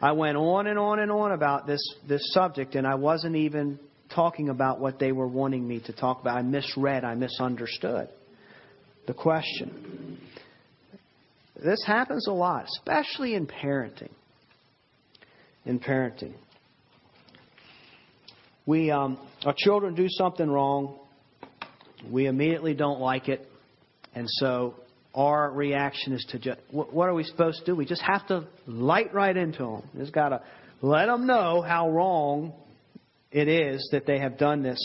[0.00, 3.78] I went on and on and on about this this subject, and I wasn't even
[4.14, 6.36] talking about what they were wanting me to talk about.
[6.36, 8.08] I misread, I misunderstood
[9.06, 10.18] the question.
[11.62, 14.10] This happens a lot, especially in parenting
[15.66, 16.32] in parenting.
[18.64, 20.98] We, um, our children do something wrong,
[22.10, 23.46] we immediately don't like it,
[24.14, 24.74] and so
[25.16, 27.74] our reaction is to just, what are we supposed to do?
[27.74, 29.82] We just have to light right into them.
[29.96, 30.42] Just got to
[30.82, 32.52] let them know how wrong
[33.32, 34.78] it is that they have done this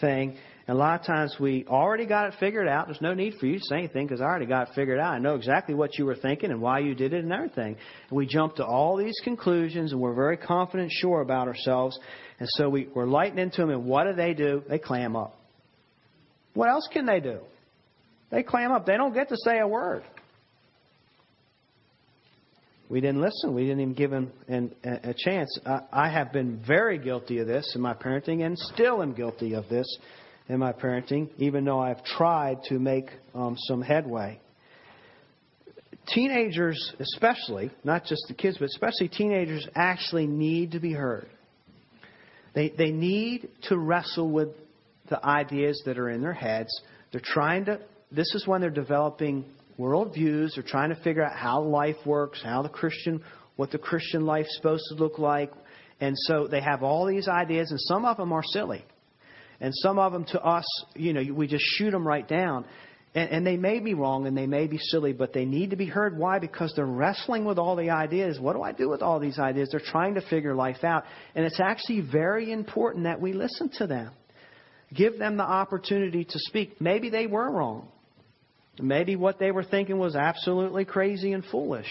[0.00, 0.36] thing,
[0.68, 2.86] and a lot of times we already got it figured out.
[2.86, 5.14] There's no need for you to say anything because I already got it figured out.
[5.14, 7.76] I know exactly what you were thinking and why you did it and everything.
[8.08, 11.96] And we jump to all these conclusions and we're very confident, sure about ourselves.
[12.40, 13.70] And so we, we're lighting into them.
[13.70, 14.62] And what do they do?
[14.68, 15.38] They clam up.
[16.54, 17.38] What else can they do?
[18.30, 18.86] They clam up.
[18.86, 20.02] They don't get to say a word.
[22.88, 23.54] We didn't listen.
[23.54, 25.58] We didn't even give him an, a, a chance.
[25.66, 29.54] I, I have been very guilty of this in my parenting and still am guilty
[29.54, 29.86] of this
[30.48, 34.40] in my parenting, even though I've tried to make um, some headway.
[36.14, 41.28] Teenagers, especially, not just the kids, but especially teenagers, actually need to be heard.
[42.54, 44.50] They, they need to wrestle with
[45.10, 46.70] the ideas that are in their heads.
[47.10, 49.44] They're trying to, this is when they're developing
[49.78, 50.54] worldviews.
[50.54, 53.22] They're trying to figure out how life works, how the Christian,
[53.56, 55.52] what the Christian life's supposed to look like.
[56.00, 58.84] And so they have all these ideas, and some of them are silly.
[59.60, 62.66] And some of them to us, you know, we just shoot them right down.
[63.14, 65.76] And, and they may be wrong and they may be silly, but they need to
[65.76, 66.18] be heard.
[66.18, 66.38] Why?
[66.38, 68.38] Because they're wrestling with all the ideas.
[68.38, 69.70] What do I do with all these ideas?
[69.70, 71.04] They're trying to figure life out.
[71.34, 74.10] And it's actually very important that we listen to them.
[74.94, 76.78] Give them the opportunity to speak.
[76.80, 77.88] Maybe they were wrong.
[78.80, 81.88] Maybe what they were thinking was absolutely crazy and foolish.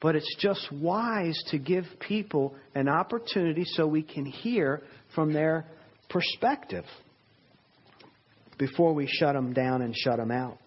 [0.00, 4.82] But it's just wise to give people an opportunity so we can hear
[5.14, 5.66] from their
[6.08, 6.84] perspective.
[8.58, 10.58] before we shut them down and shut them out.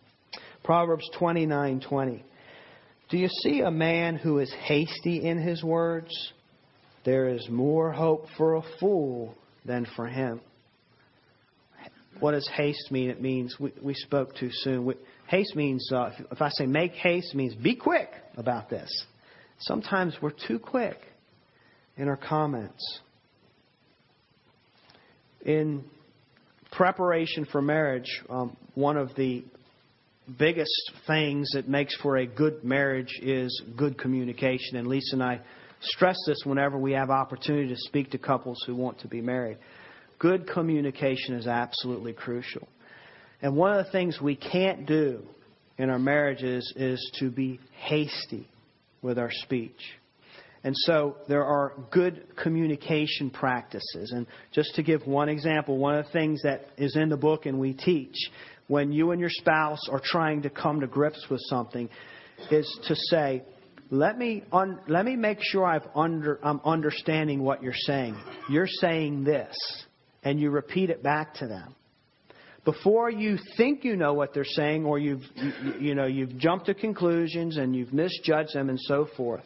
[0.64, 2.24] Proverbs 29:20.
[3.10, 6.10] Do you see a man who is hasty in his words?
[7.04, 10.40] There is more hope for a fool than for him.
[12.20, 13.10] What does haste mean?
[13.10, 14.86] It means we, we spoke too soon.
[14.86, 14.94] We,
[15.32, 19.06] haste means, uh, if, I say make haste, means be quick about this.
[19.60, 20.98] Sometimes we're too quick
[21.96, 23.00] in our comments.
[25.46, 25.86] In
[26.72, 29.44] preparation for marriage, um, one of the
[30.38, 34.76] biggest things that makes for a good marriage is good communication.
[34.76, 35.40] And Lisa and I
[35.80, 39.58] stress this whenever we have opportunity to speak to couples who want to be married.
[40.20, 42.68] Good communication is absolutely crucial.
[43.42, 45.24] And one of the things we can't do
[45.78, 48.48] in our marriages is to be hasty
[49.02, 49.72] with our speech.
[50.64, 54.12] And so there are good communication practices.
[54.12, 57.48] And just to give one example, one of the things that is in the book
[57.48, 58.16] and we teach
[58.68, 61.90] when you and your spouse are trying to come to grips with something
[62.52, 63.44] is to say,
[63.90, 68.16] let me, un- let me make sure I've under, I'm understanding what you're saying.
[68.50, 69.54] You're saying this,
[70.24, 71.76] and you repeat it back to them.
[72.64, 76.68] Before you think you know what they're saying, or you've, you, you know, you've jumped
[76.68, 79.44] to conclusions and you've misjudged them and so forth.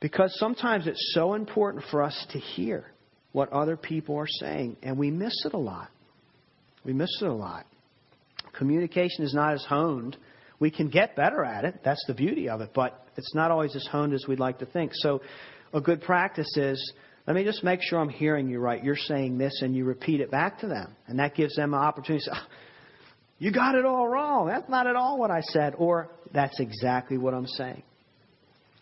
[0.00, 2.84] Because sometimes it's so important for us to hear
[3.32, 5.88] what other people are saying, and we miss it a lot.
[6.84, 7.66] We miss it a lot.
[8.52, 10.16] Communication is not as honed.
[10.58, 11.80] We can get better at it.
[11.84, 14.66] That's the beauty of it, but it's not always as honed as we'd like to
[14.66, 14.92] think.
[14.94, 15.22] So,
[15.72, 16.92] a good practice is
[17.26, 18.82] let me just make sure I'm hearing you right.
[18.82, 20.94] You're saying this, and you repeat it back to them.
[21.06, 22.40] And that gives them an opportunity to say,
[23.38, 24.48] You got it all wrong.
[24.48, 25.74] That's not at all what I said.
[25.76, 27.82] Or, That's exactly what I'm saying.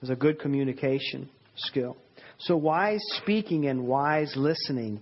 [0.00, 1.96] It's a good communication skill.
[2.40, 5.00] So, wise speaking and wise listening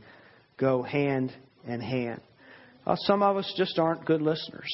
[0.59, 1.33] go hand
[1.67, 2.21] in hand.
[2.95, 4.71] Some of us just aren't good listeners.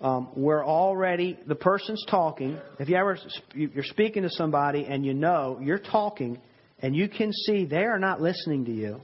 [0.00, 2.58] Um, we're already the person's talking.
[2.80, 3.16] If you ever
[3.54, 6.40] you're speaking to somebody and you know you're talking
[6.82, 9.00] and you can see they are not listening to you,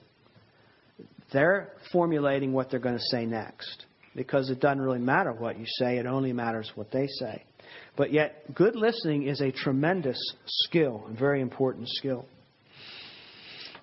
[1.32, 5.64] they're formulating what they're going to say next because it doesn't really matter what you
[5.78, 7.44] say; it only matters what they say.
[7.96, 12.26] But yet, good listening is a tremendous skill, a very important skill.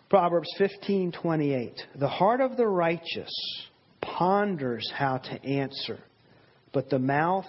[0.09, 3.31] Proverbs 15:28 The heart of the righteous
[4.01, 5.99] ponders how to answer,
[6.73, 7.47] but the mouth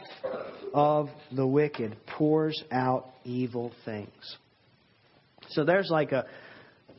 [0.72, 4.36] of the wicked pours out evil things.
[5.50, 6.26] So there's like a,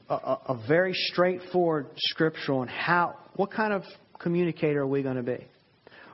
[0.10, 3.83] a, a very straightforward scripture on how, what kind of
[4.19, 5.45] communicator are we going to be?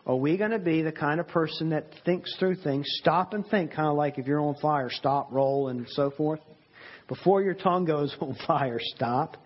[0.06, 3.48] Are we going to be the kind of person that thinks through things, stop and
[3.48, 6.42] think, kind of like if you're on fire, stop, roll, and so forth?
[7.08, 9.38] Before your tongue goes on fire, stop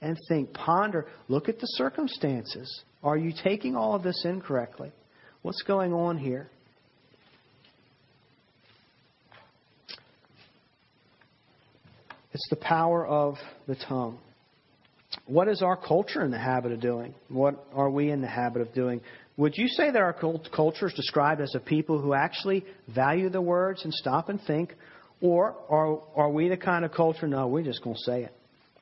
[0.00, 2.82] and think, ponder, look at the circumstances.
[3.02, 4.92] Are you taking all of this incorrectly?
[5.42, 6.50] What's going on here?
[12.36, 14.18] It's the power of the tongue.
[15.24, 17.14] What is our culture in the habit of doing?
[17.30, 19.00] What are we in the habit of doing?
[19.38, 23.40] Would you say that our culture is described as a people who actually value the
[23.40, 24.74] words and stop and think?
[25.22, 28.34] Or are, are we the kind of culture, no, we're just going to say it,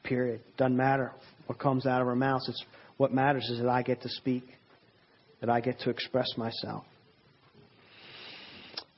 [0.02, 0.40] period.
[0.56, 1.12] Doesn't matter
[1.46, 2.48] what comes out of our mouths.
[2.48, 2.64] It's
[2.96, 4.42] what matters is that I get to speak,
[5.40, 6.82] that I get to express myself.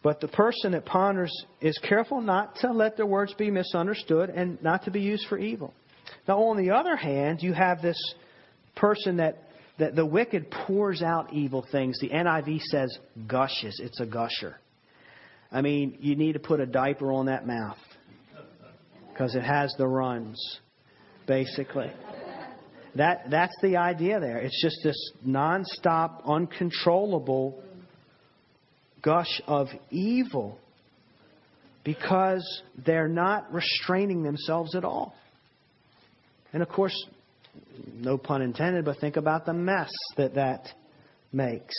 [0.06, 4.62] But the person that ponders is careful not to let their words be misunderstood and
[4.62, 5.74] not to be used for evil.
[6.28, 8.00] Now, on the other hand, you have this
[8.76, 9.48] person that,
[9.80, 11.98] that the wicked pours out evil things.
[11.98, 13.80] The NIV says gushes.
[13.82, 14.60] It's a gusher.
[15.50, 17.78] I mean, you need to put a diaper on that mouth
[19.12, 20.40] because it has the runs,
[21.26, 21.90] basically.
[22.94, 24.38] That, that's the idea there.
[24.38, 27.60] It's just this nonstop, uncontrollable
[29.02, 30.58] gush of evil
[31.84, 35.14] because they're not restraining themselves at all.
[36.52, 37.06] And of course,
[37.94, 40.68] no pun intended, but think about the mess that that
[41.32, 41.74] makes.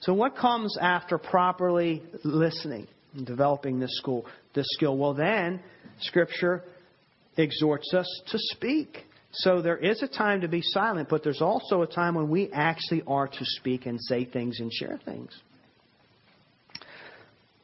[0.00, 4.96] So, what comes after properly listening and developing this school, this skill?
[4.96, 5.60] Well, then,
[6.00, 6.64] Scripture
[7.36, 9.04] exhorts us to speak.
[9.32, 12.50] So there is a time to be silent, but there's also a time when we
[12.52, 15.30] actually are to speak and say things and share things.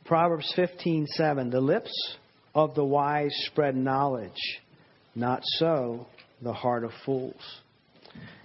[0.08, 2.16] Proverbs 15:7 The lips
[2.54, 4.58] of the wise spread knowledge,
[5.14, 6.06] not so
[6.40, 7.60] the heart of fools.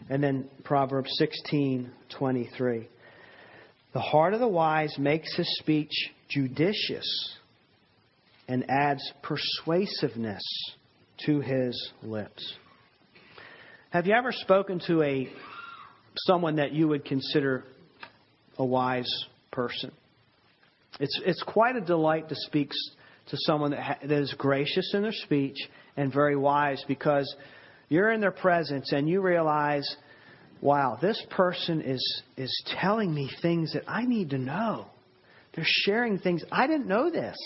[0.09, 2.87] And then Proverbs 16:23
[3.93, 7.37] The heart of the wise makes his speech judicious
[8.49, 10.43] and adds persuasiveness
[11.25, 12.55] to his lips.
[13.91, 15.31] Have you ever spoken to a
[16.27, 17.63] someone that you would consider
[18.57, 19.09] a wise
[19.51, 19.91] person.
[20.99, 22.71] It's, it's quite a delight to speak
[23.29, 25.57] to someone that, ha- that is gracious in their speech
[25.97, 27.33] and very wise because
[27.89, 29.95] you're in their presence and you realize,
[30.61, 34.87] wow, this person is, is telling me things that I need to know.
[35.55, 36.43] They're sharing things.
[36.51, 37.37] I didn't know this.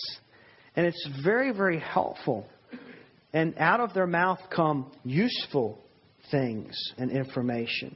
[0.76, 2.48] And it's very, very helpful.
[3.34, 5.80] And out of their mouth come useful
[6.32, 7.96] things and information.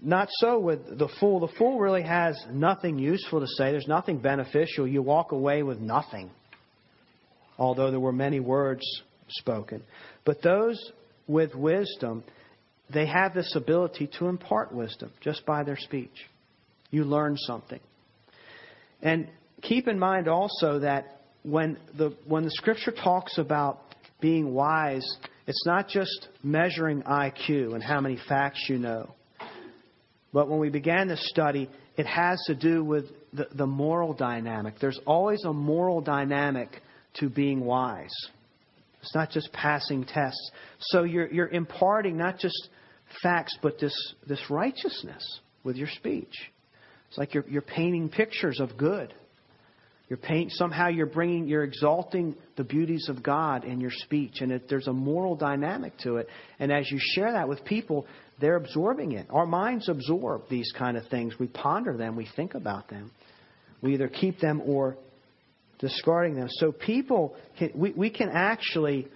[0.00, 1.40] Not so with the fool.
[1.40, 3.72] The fool really has nothing useful to say.
[3.72, 4.86] There's nothing beneficial.
[4.86, 6.30] You walk away with nothing,
[7.58, 8.82] although there were many words
[9.28, 9.82] spoken.
[10.24, 10.78] But those
[11.26, 12.22] with wisdom,
[12.92, 16.26] they have this ability to impart wisdom just by their speech.
[16.90, 17.80] You learn something.
[19.02, 19.28] And
[19.62, 23.80] keep in mind also that when the, when the scripture talks about
[24.20, 25.06] being wise,
[25.46, 29.14] it's not just measuring IQ and how many facts you know.
[30.32, 34.74] But when we began this study, it has to do with the, the moral dynamic.
[34.80, 36.82] There's always a moral dynamic
[37.14, 38.14] to being wise.
[39.00, 40.50] It's not just passing tests.
[40.80, 42.68] So you're, you're imparting not just
[43.22, 43.94] facts, but this,
[44.26, 46.34] this righteousness with your speech.
[47.08, 49.14] It's like you're, you're painting pictures of good.
[50.08, 54.50] You're paint, somehow you're bringing, you're exalting the beauties of God in your speech, and
[54.50, 56.28] it, there's a moral dynamic to it.
[56.58, 58.06] And as you share that with people,
[58.40, 59.26] they're absorbing it.
[59.28, 61.38] Our minds absorb these kind of things.
[61.38, 63.10] We ponder them, we think about them.
[63.82, 64.96] We either keep them or
[65.78, 66.48] discarding them.
[66.50, 69.08] So people, can, we, we can actually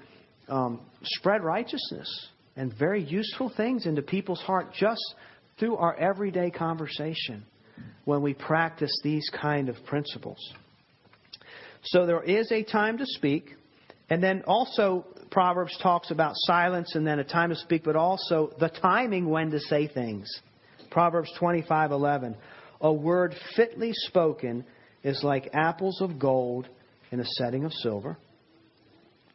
[0.48, 5.14] um, spread righteousness and very useful things into people's heart just
[5.58, 7.44] through our everyday conversation
[8.04, 10.38] when we practice these kind of principles.
[11.82, 13.56] So there is a time to speak,
[14.08, 18.52] and then also Proverbs talks about silence and then a time to speak, but also
[18.60, 20.28] the timing when to say things.
[20.90, 22.36] Proverbs 25:11,
[22.80, 24.64] a word fitly spoken
[25.02, 26.68] is like apples of gold
[27.10, 28.16] in a setting of silver.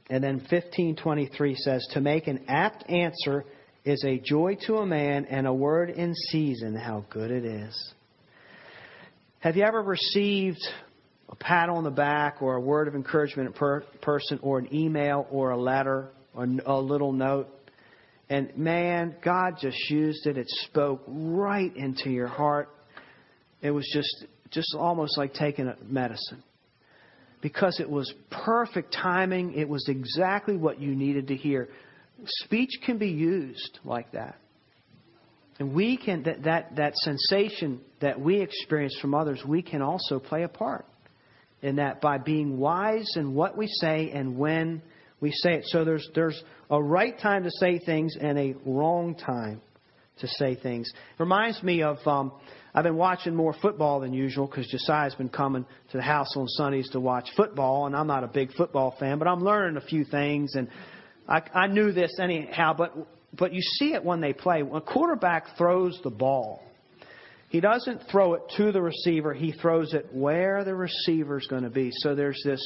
[0.10, 3.44] And then 1523 says, To make an apt answer
[3.84, 7.94] is a joy to a man, and a word in season, how good it is.
[9.40, 10.60] Have you ever received
[11.30, 15.28] a pat on the back or a word of encouragement in person or an email
[15.30, 17.50] or a letter or a little note?
[18.30, 20.38] And man, God just used it.
[20.38, 22.70] It spoke right into your heart.
[23.62, 26.44] It was just just almost like taking a medicine.
[27.42, 31.70] Because it was perfect timing, it was exactly what you needed to hear.
[32.26, 34.38] Speech can be used like that.
[35.60, 40.20] And we can that, that that sensation that we experience from others, we can also
[40.20, 40.86] play a part
[41.62, 44.82] in that by being wise in what we say and when
[45.20, 45.64] we say it.
[45.68, 49.62] So there's there's a right time to say things and a wrong time
[50.20, 50.92] to say things.
[51.20, 52.32] Reminds me of um,
[52.74, 56.48] I've been watching more football than usual because Josiah's been coming to the house on
[56.48, 59.86] Sundays to watch football, and I'm not a big football fan, but I'm learning a
[59.86, 60.68] few things, and
[61.28, 62.76] I, I knew this anyhow.
[62.78, 62.94] But
[63.38, 64.64] but you see it when they play.
[64.64, 66.64] When a quarterback throws the ball,
[67.50, 69.34] he doesn't throw it to the receiver.
[69.34, 71.92] He throws it where the receiver's going to be.
[71.94, 72.62] So there's this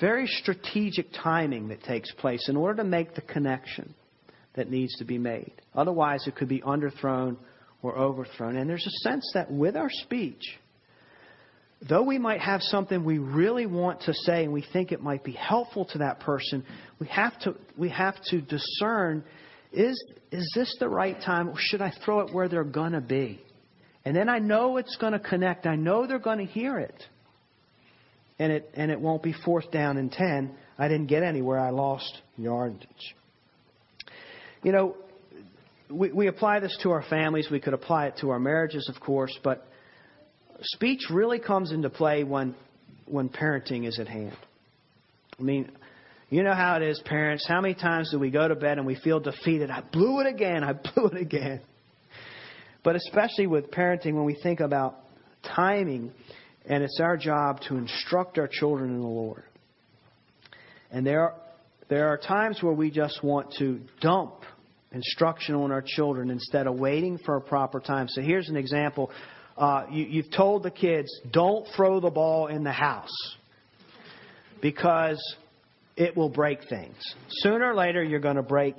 [0.00, 3.94] very strategic timing that takes place in order to make the connection
[4.54, 5.52] that needs to be made.
[5.74, 7.36] Otherwise, it could be underthrown
[7.82, 8.56] or overthrown.
[8.56, 10.42] And there's a sense that with our speech,
[11.88, 15.24] though we might have something we really want to say and we think it might
[15.24, 16.64] be helpful to that person,
[16.98, 19.24] we have to, we have to discern
[19.72, 23.00] is, is this the right time or should I throw it where they're going to
[23.00, 23.40] be?
[24.04, 25.66] And then I know it's going to connect.
[25.66, 27.04] I know they're going to hear it.
[28.38, 30.54] And it, and it won't be fourth down and 10.
[30.78, 31.60] I didn't get anywhere.
[31.60, 33.14] I lost yardage.
[34.62, 34.96] You know,
[35.88, 37.48] we, we apply this to our families.
[37.50, 39.66] We could apply it to our marriages, of course, but
[40.62, 42.54] speech really comes into play when,
[43.06, 44.36] when parenting is at hand.
[45.38, 45.70] I mean,
[46.30, 47.46] you know how it is, parents.
[47.46, 49.70] How many times do we go to bed and we feel defeated?
[49.70, 50.64] I blew it again.
[50.64, 51.60] I blew it again.
[52.84, 54.96] But especially with parenting, when we think about
[55.42, 56.12] timing,
[56.66, 59.44] and it's our job to instruct our children in the Lord.
[60.90, 61.34] And there are,
[61.88, 64.34] there are times where we just want to dump
[64.92, 68.08] instruction on our children instead of waiting for a proper time.
[68.08, 69.10] So here's an example.
[69.56, 73.36] Uh, you, you've told the kids, don't throw the ball in the house
[74.60, 75.20] because
[75.96, 76.96] it will break things.
[77.28, 78.76] Sooner or later, you're going to break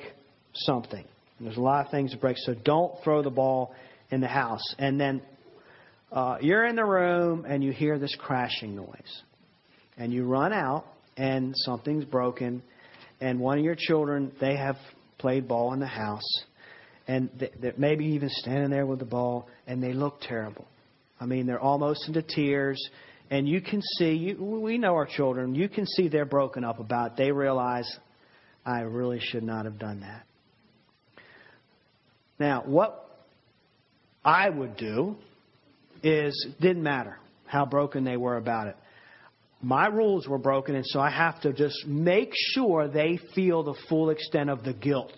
[0.54, 1.06] something.
[1.40, 3.74] There's a lot of things to break, so don't throw the ball
[4.14, 4.64] in the house.
[4.78, 5.22] And then
[6.12, 9.24] uh, you're in the room and you hear this crashing noise.
[9.98, 10.86] And you run out
[11.18, 12.64] and something's broken.
[13.20, 14.78] And one of your children, they have
[15.18, 16.44] played ball in the house.
[17.08, 20.66] and they're maybe even standing there with the ball, and they look terrible.
[21.20, 22.82] I mean, they're almost into tears,
[23.30, 24.14] and you can see.
[24.14, 25.56] You, we know our children.
[25.56, 27.12] You can see they're broken up about.
[27.12, 27.18] It.
[27.18, 27.90] They realize,
[28.66, 30.26] I really should not have done that.
[32.40, 33.03] Now, what
[34.24, 35.16] I would do
[36.02, 38.78] is didn't matter how broken they were about it.
[39.62, 43.76] My rules were broken, and so I have to just make sure they feel the
[43.88, 45.18] full extent of the guilt.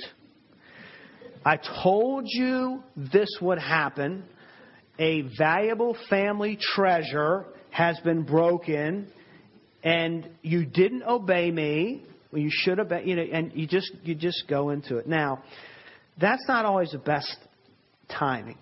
[1.43, 4.23] I told you this would happen.
[4.99, 9.07] A valuable family treasure has been broken,
[9.83, 12.03] and you didn't obey me.
[12.31, 15.07] You should have, you know, and you just you just go into it.
[15.07, 15.43] Now,
[16.19, 17.35] that's not always the best
[18.09, 18.57] timing.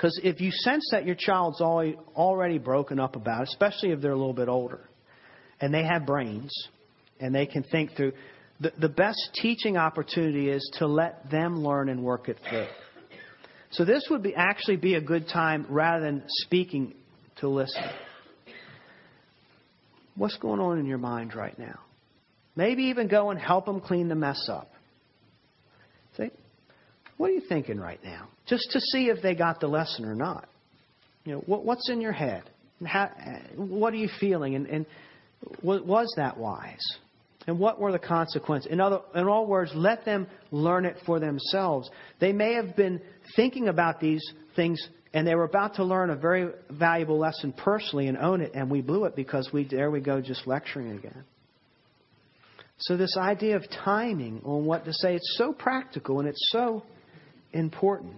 [0.00, 4.12] Because if you sense that your child's already broken up about it, especially if they're
[4.12, 4.88] a little bit older,
[5.60, 6.50] and they have brains,
[7.20, 8.12] and they can think through,
[8.60, 12.66] the, the best teaching opportunity is to let them learn and work it through.
[13.72, 16.94] So this would be actually be a good time rather than speaking
[17.40, 17.84] to listen.
[20.16, 21.78] What's going on in your mind right now?
[22.56, 24.72] Maybe even go and help them clean the mess up.
[27.20, 28.28] What are you thinking right now?
[28.46, 30.48] Just to see if they got the lesson or not.
[31.26, 32.44] You know, what, what's in your head?
[32.82, 33.10] How,
[33.56, 34.54] what are you feeling?
[34.54, 34.86] And, and
[35.62, 36.80] was that wise?
[37.46, 38.72] And what were the consequences?
[38.72, 41.90] In other, in all words, let them learn it for themselves.
[42.20, 43.02] They may have been
[43.36, 44.22] thinking about these
[44.56, 48.52] things and they were about to learn a very valuable lesson personally and own it,
[48.54, 51.24] and we blew it because we there we go just lecturing again.
[52.78, 56.82] So this idea of timing on what to say, it's so practical and it's so
[57.52, 58.14] important.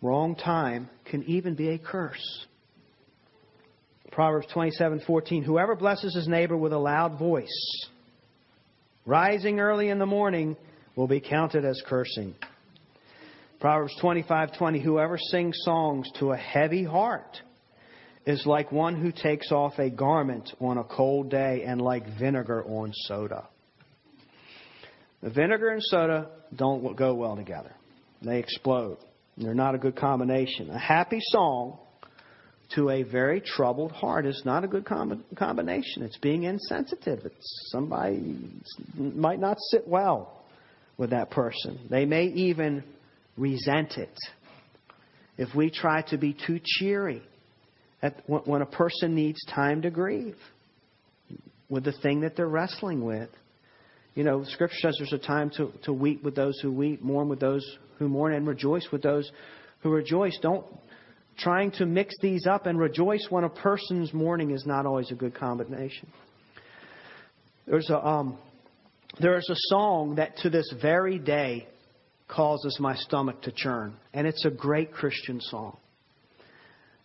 [0.00, 2.46] Wrong time can even be a curse.
[4.12, 7.86] Proverbs 27:14 Whoever blesses his neighbor with a loud voice
[9.06, 10.56] rising early in the morning
[10.96, 12.34] will be counted as cursing.
[13.60, 17.40] Proverbs 25:20 Whoever sings songs to a heavy heart
[18.28, 22.62] is like one who takes off a garment on a cold day and like vinegar
[22.62, 23.48] on soda.
[25.22, 27.72] The vinegar and soda don't go well together.
[28.20, 28.98] They explode.
[29.38, 30.68] They're not a good combination.
[30.68, 31.78] A happy song
[32.74, 36.02] to a very troubled heart is not a good com- combination.
[36.02, 37.20] It's being insensitive.
[37.24, 38.44] It's somebody
[38.94, 40.44] might not sit well
[40.98, 41.86] with that person.
[41.88, 42.84] They may even
[43.38, 44.14] resent it.
[45.38, 47.22] If we try to be too cheery,
[48.02, 50.36] at, when a person needs time to grieve
[51.68, 53.28] with the thing that they're wrestling with.
[54.14, 57.28] You know, Scripture says there's a time to, to weep with those who weep, mourn
[57.28, 57.64] with those
[57.98, 59.30] who mourn, and rejoice with those
[59.80, 60.38] who rejoice.
[60.42, 60.66] Don't
[61.38, 65.14] trying to mix these up and rejoice when a person's mourning is not always a
[65.14, 66.08] good combination.
[67.66, 68.38] There's a um,
[69.20, 71.68] there's a song that to this very day
[72.28, 75.76] causes my stomach to churn, and it's a great Christian song.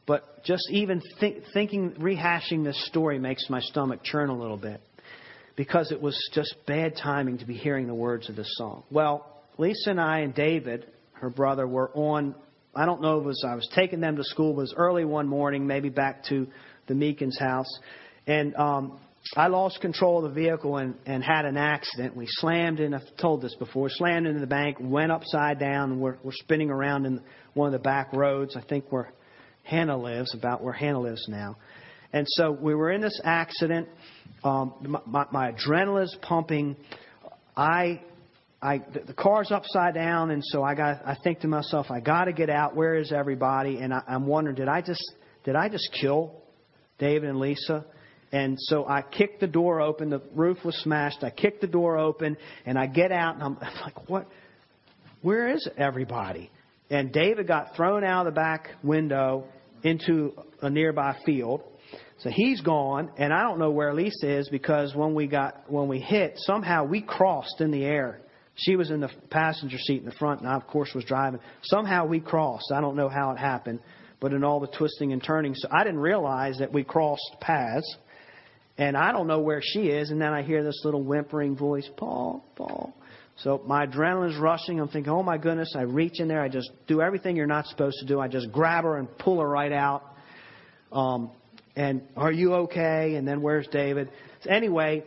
[0.06, 4.82] But just even think, thinking, rehashing this story makes my stomach churn a little bit
[5.56, 8.84] because it was just bad timing to be hearing the words of this song.
[8.92, 12.36] Well, Lisa and I and David, her brother, were on.
[12.76, 14.52] I don't know if it was I was taking them to school.
[14.52, 16.48] It was early one morning, maybe back to
[16.88, 17.70] the Meekins' house,
[18.28, 19.00] and um,
[19.38, 22.16] I lost control of the vehicle and, and had an accident.
[22.16, 22.94] We slammed in.
[22.94, 23.90] I've told this before.
[23.90, 27.22] Slammed into the bank, went upside down, and we're, we're spinning around in
[27.54, 28.58] one of the back roads.
[28.58, 29.08] I think we're
[29.64, 31.58] Hannah lives, about where Hannah lives now.
[32.12, 33.90] And so we were in this accident.
[34.44, 36.76] Um, my, my, my adrenaline is pumping.
[37.58, 38.02] I,
[38.62, 41.06] I, the car's upside down, and so I got.
[41.06, 42.76] I think to myself, I got to get out.
[42.76, 43.80] Where is everybody?
[43.80, 45.04] And I, I'm wondering, did I just,
[45.44, 46.42] did I just kill
[47.00, 47.86] David and Lisa?
[48.32, 50.10] And so I kicked the door open.
[50.10, 51.24] The roof was smashed.
[51.24, 54.28] I kicked the door open, and I get out, and I'm like, what?
[55.22, 56.52] Where is everybody?
[56.90, 59.46] And David got thrown out of the back window
[59.84, 61.62] into a nearby field.
[62.20, 65.88] So he's gone, and I don't know where Lisa is because when we got when
[65.88, 68.22] we hit, somehow we crossed in the air.
[68.56, 71.40] She was in the passenger seat in the front, and I of course was driving.
[71.64, 72.72] Somehow we crossed.
[72.74, 73.80] I don't know how it happened,
[74.20, 77.98] but in all the twisting and turning, so I didn't realize that we crossed paths.
[78.78, 81.88] And I don't know where she is, and then I hear this little whimpering voice,
[81.96, 82.96] Paul, Paul.
[83.38, 84.80] So my adrenaline's rushing.
[84.80, 85.74] I'm thinking, oh my goodness.
[85.76, 86.42] I reach in there.
[86.42, 88.20] I just do everything you're not supposed to do.
[88.20, 90.04] I just grab her and pull her right out.
[90.92, 91.32] Um,
[91.76, 93.16] and are you okay?
[93.16, 94.10] And then where's David?
[94.42, 95.04] So anyway,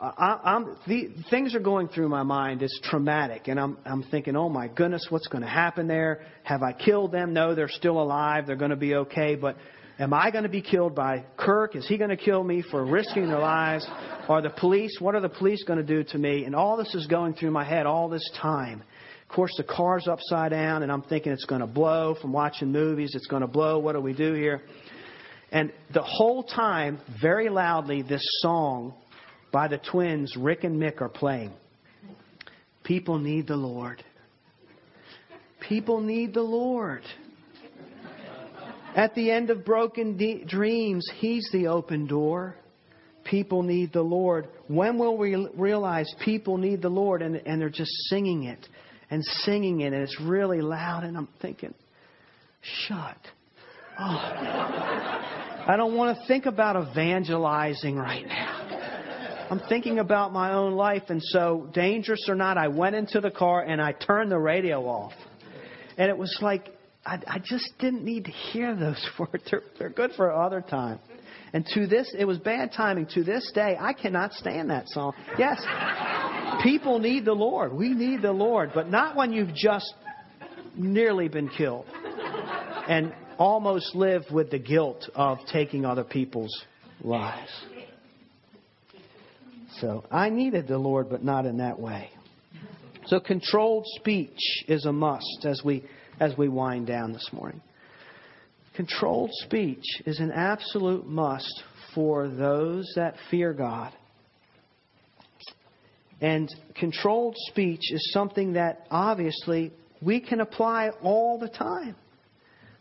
[0.00, 2.62] I, I'm, the, things are going through my mind.
[2.62, 6.22] It's traumatic, and I'm, I'm thinking, oh my goodness, what's going to happen there?
[6.42, 7.32] Have I killed them?
[7.32, 8.46] No, they're still alive.
[8.46, 9.36] They're going to be okay.
[9.36, 9.56] But
[9.98, 11.76] Am I going to be killed by Kirk?
[11.76, 13.86] Is he going to kill me for risking their lives?
[14.28, 16.44] Are the police, what are the police going to do to me?
[16.44, 18.82] And all this is going through my head all this time.
[19.22, 22.72] Of course, the car's upside down, and I'm thinking it's going to blow from watching
[22.72, 23.14] movies.
[23.14, 23.78] It's going to blow.
[23.78, 24.62] What do we do here?
[25.52, 28.94] And the whole time, very loudly, this song
[29.52, 31.52] by the twins, Rick and Mick, are playing.
[32.82, 34.02] People need the Lord.
[35.68, 37.02] People need the Lord.
[38.94, 42.56] At the end of broken de- dreams, He's the open door.
[43.24, 44.48] People need the Lord.
[44.68, 48.68] When will we realize people need the Lord and, and they're just singing it
[49.10, 51.74] and singing it and it's really loud and I'm thinking,
[52.60, 53.16] shut
[53.98, 54.02] Oh.
[55.66, 59.46] I don't want to think about evangelizing right now.
[59.50, 63.30] I'm thinking about my own life, and so, dangerous or not, I went into the
[63.30, 65.12] car and I turned the radio off.
[65.96, 66.73] And it was like,
[67.06, 69.44] I, I just didn't need to hear those words.
[69.50, 70.98] They're, they're good for other time.
[71.52, 73.06] And to this, it was bad timing.
[73.14, 75.12] To this day, I cannot stand that song.
[75.38, 75.64] Yes,
[76.64, 77.72] people need the Lord.
[77.72, 79.94] We need the Lord, but not when you've just
[80.76, 81.86] nearly been killed
[82.88, 86.64] and almost live with the guilt of taking other people's
[87.02, 87.52] lives.
[89.80, 92.10] So I needed the Lord, but not in that way.
[93.06, 95.84] So controlled speech is a must as we
[96.20, 97.60] as we wind down this morning.
[98.74, 101.62] Controlled speech is an absolute must
[101.94, 103.92] for those that fear God.
[106.20, 111.96] And controlled speech is something that obviously we can apply all the time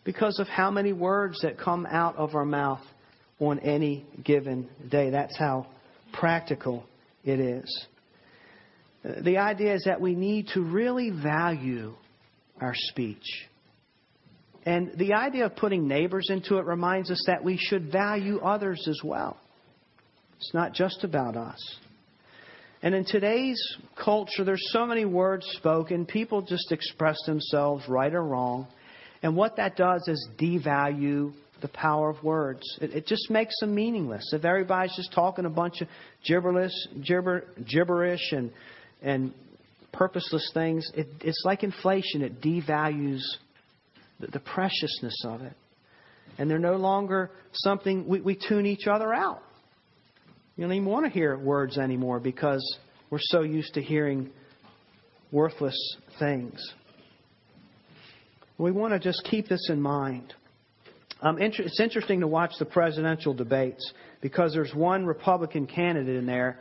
[0.03, 2.81] because of how many words that come out of our mouth
[3.39, 5.09] on any given day.
[5.09, 5.67] That's how
[6.11, 6.85] practical
[7.23, 7.87] it is.
[9.03, 11.95] Uh, the idea is that we need to really value
[12.61, 13.47] our speech.
[14.65, 18.85] And the idea of putting neighbors into it reminds us that we should value others
[18.87, 19.37] as well.
[20.37, 21.59] It's not just about us.
[22.81, 23.61] And in today's
[24.01, 26.05] culture, there's so many words spoken.
[26.05, 28.67] People just express themselves right or wrong.
[29.21, 31.31] And what that does is devalue
[31.61, 32.61] the power of words.
[32.81, 34.33] It, it just makes them meaningless.
[34.33, 35.87] If everybody's just talking a bunch of
[36.27, 38.51] gibberish, gibber, gibberish and,
[39.01, 39.33] and
[39.93, 42.21] purposeless things, it, it's like inflation.
[42.21, 43.21] It devalues
[44.19, 45.53] the, the preciousness of it.
[46.37, 49.43] And they're no longer something we, we tune each other out.
[50.55, 52.77] You don't even want to hear words anymore because
[53.09, 54.31] we're so used to hearing
[55.31, 55.77] worthless
[56.19, 56.59] things.
[58.57, 60.33] We want to just keep this in mind.
[61.21, 66.59] Um, it's interesting to watch the presidential debates because there's one Republican candidate in there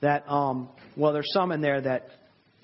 [0.00, 2.08] that, um, well, there's some in there that,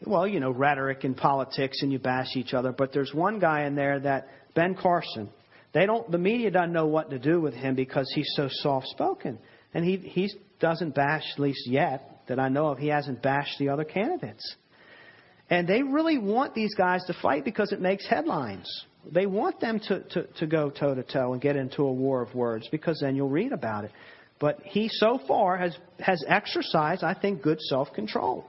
[0.06, 3.64] well, you know, rhetoric and politics and you bash each other, but there's one guy
[3.64, 5.28] in there that, Ben Carson,
[5.72, 8.88] they don't, the media doesn't know what to do with him because he's so soft
[8.88, 9.38] spoken.
[9.72, 13.58] And he, he doesn't bash, at least yet, that I know of, he hasn't bashed
[13.58, 14.56] the other candidates.
[15.48, 18.68] And they really want these guys to fight because it makes headlines.
[19.10, 22.22] They want them to, to, to go toe to toe and get into a war
[22.22, 23.92] of words because then you'll read about it.
[24.38, 28.46] But he so far has, has exercised, I think, good self control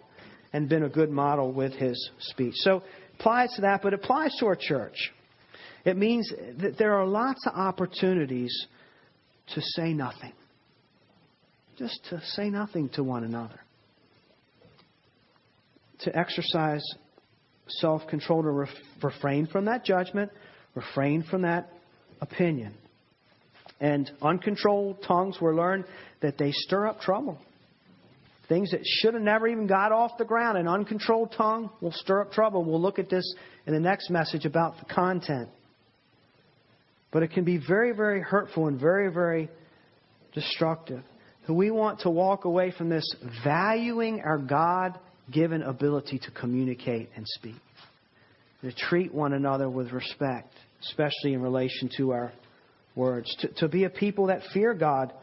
[0.53, 2.55] and been a good model with his speech.
[2.57, 2.83] So
[3.19, 5.11] applies to that, but it applies to our church.
[5.85, 6.31] It means
[6.61, 8.67] that there are lots of opportunities
[9.55, 10.33] to say nothing.
[11.77, 13.59] Just to say nothing to one another
[16.01, 16.83] to exercise
[17.67, 18.69] self control, to ref-
[19.01, 20.31] refrain from that judgment,
[20.75, 21.69] refrain from that
[22.19, 22.73] opinion.
[23.79, 25.85] And uncontrolled tongues were learned
[26.21, 27.39] that they stir up trouble.
[28.51, 30.57] Things that should have never even got off the ground.
[30.57, 32.65] An uncontrolled tongue will stir up trouble.
[32.65, 33.23] We'll look at this
[33.65, 35.47] in the next message about the content.
[37.11, 39.47] But it can be very, very hurtful and very, very
[40.33, 41.01] destructive.
[41.47, 43.05] So we want to walk away from this
[43.41, 44.99] valuing our God
[45.31, 47.55] given ability to communicate and speak,
[48.63, 50.53] to treat one another with respect,
[50.89, 52.33] especially in relation to our
[52.97, 55.13] words, to, to be a people that fear God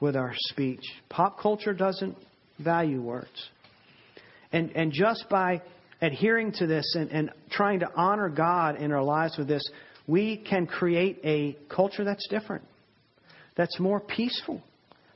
[0.00, 0.80] with our speech.
[1.10, 2.16] Pop culture doesn't
[2.60, 3.48] value words.
[4.52, 5.62] And, and just by
[6.00, 9.62] adhering to this and, and trying to honor God in our lives with this,
[10.06, 12.64] we can create a culture that's different,
[13.56, 14.62] that's more peaceful,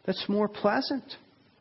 [0.05, 1.05] that's more pleasant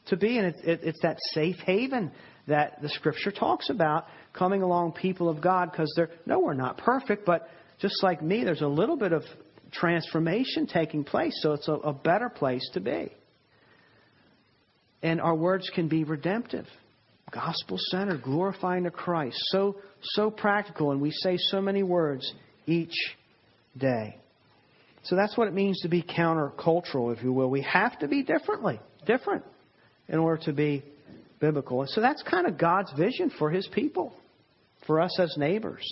[0.08, 0.38] to be.
[0.38, 2.12] And it, it, it's that safe haven
[2.48, 6.78] that the Scripture talks about coming along people of God because they're, no, we're not
[6.78, 7.48] perfect, but
[7.80, 9.24] just like me, there's a little bit of
[9.72, 13.12] transformation taking place, so it's a, a better place to be.
[15.04, 16.66] And our words can be redemptive,
[17.32, 19.38] gospel centered, glorifying to Christ.
[19.50, 22.34] So, so practical, and we say so many words
[22.66, 22.96] each
[23.78, 24.18] day.
[25.04, 27.50] So that's what it means to be countercultural, if you will.
[27.50, 29.44] We have to be differently, different,
[30.08, 30.84] in order to be
[31.42, 31.82] biblical.
[31.82, 34.14] And So that's kind of God's vision for His people,
[34.88, 35.84] for us as neighbors.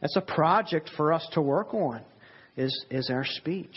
[0.00, 2.02] That's a project for us to work on,
[2.56, 3.76] is, is our speech.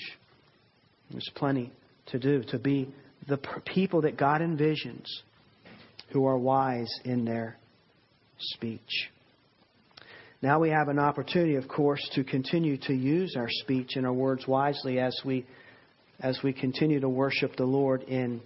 [1.12, 1.72] There's plenty
[2.08, 2.92] to do to be
[3.30, 5.05] the people that God envisions
[6.11, 7.57] who are wise in their
[8.39, 9.09] speech.
[10.41, 14.13] Now we have an opportunity, of course, to continue to use our speech and our
[14.13, 15.45] words wisely as we
[16.21, 18.41] as we continue to worship the Lord in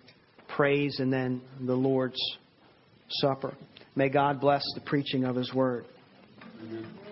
[0.48, 2.20] praise and then the Lord's
[3.10, 3.56] Supper.
[3.96, 5.86] May God bless the preaching of His Word.
[6.62, 7.03] Amen.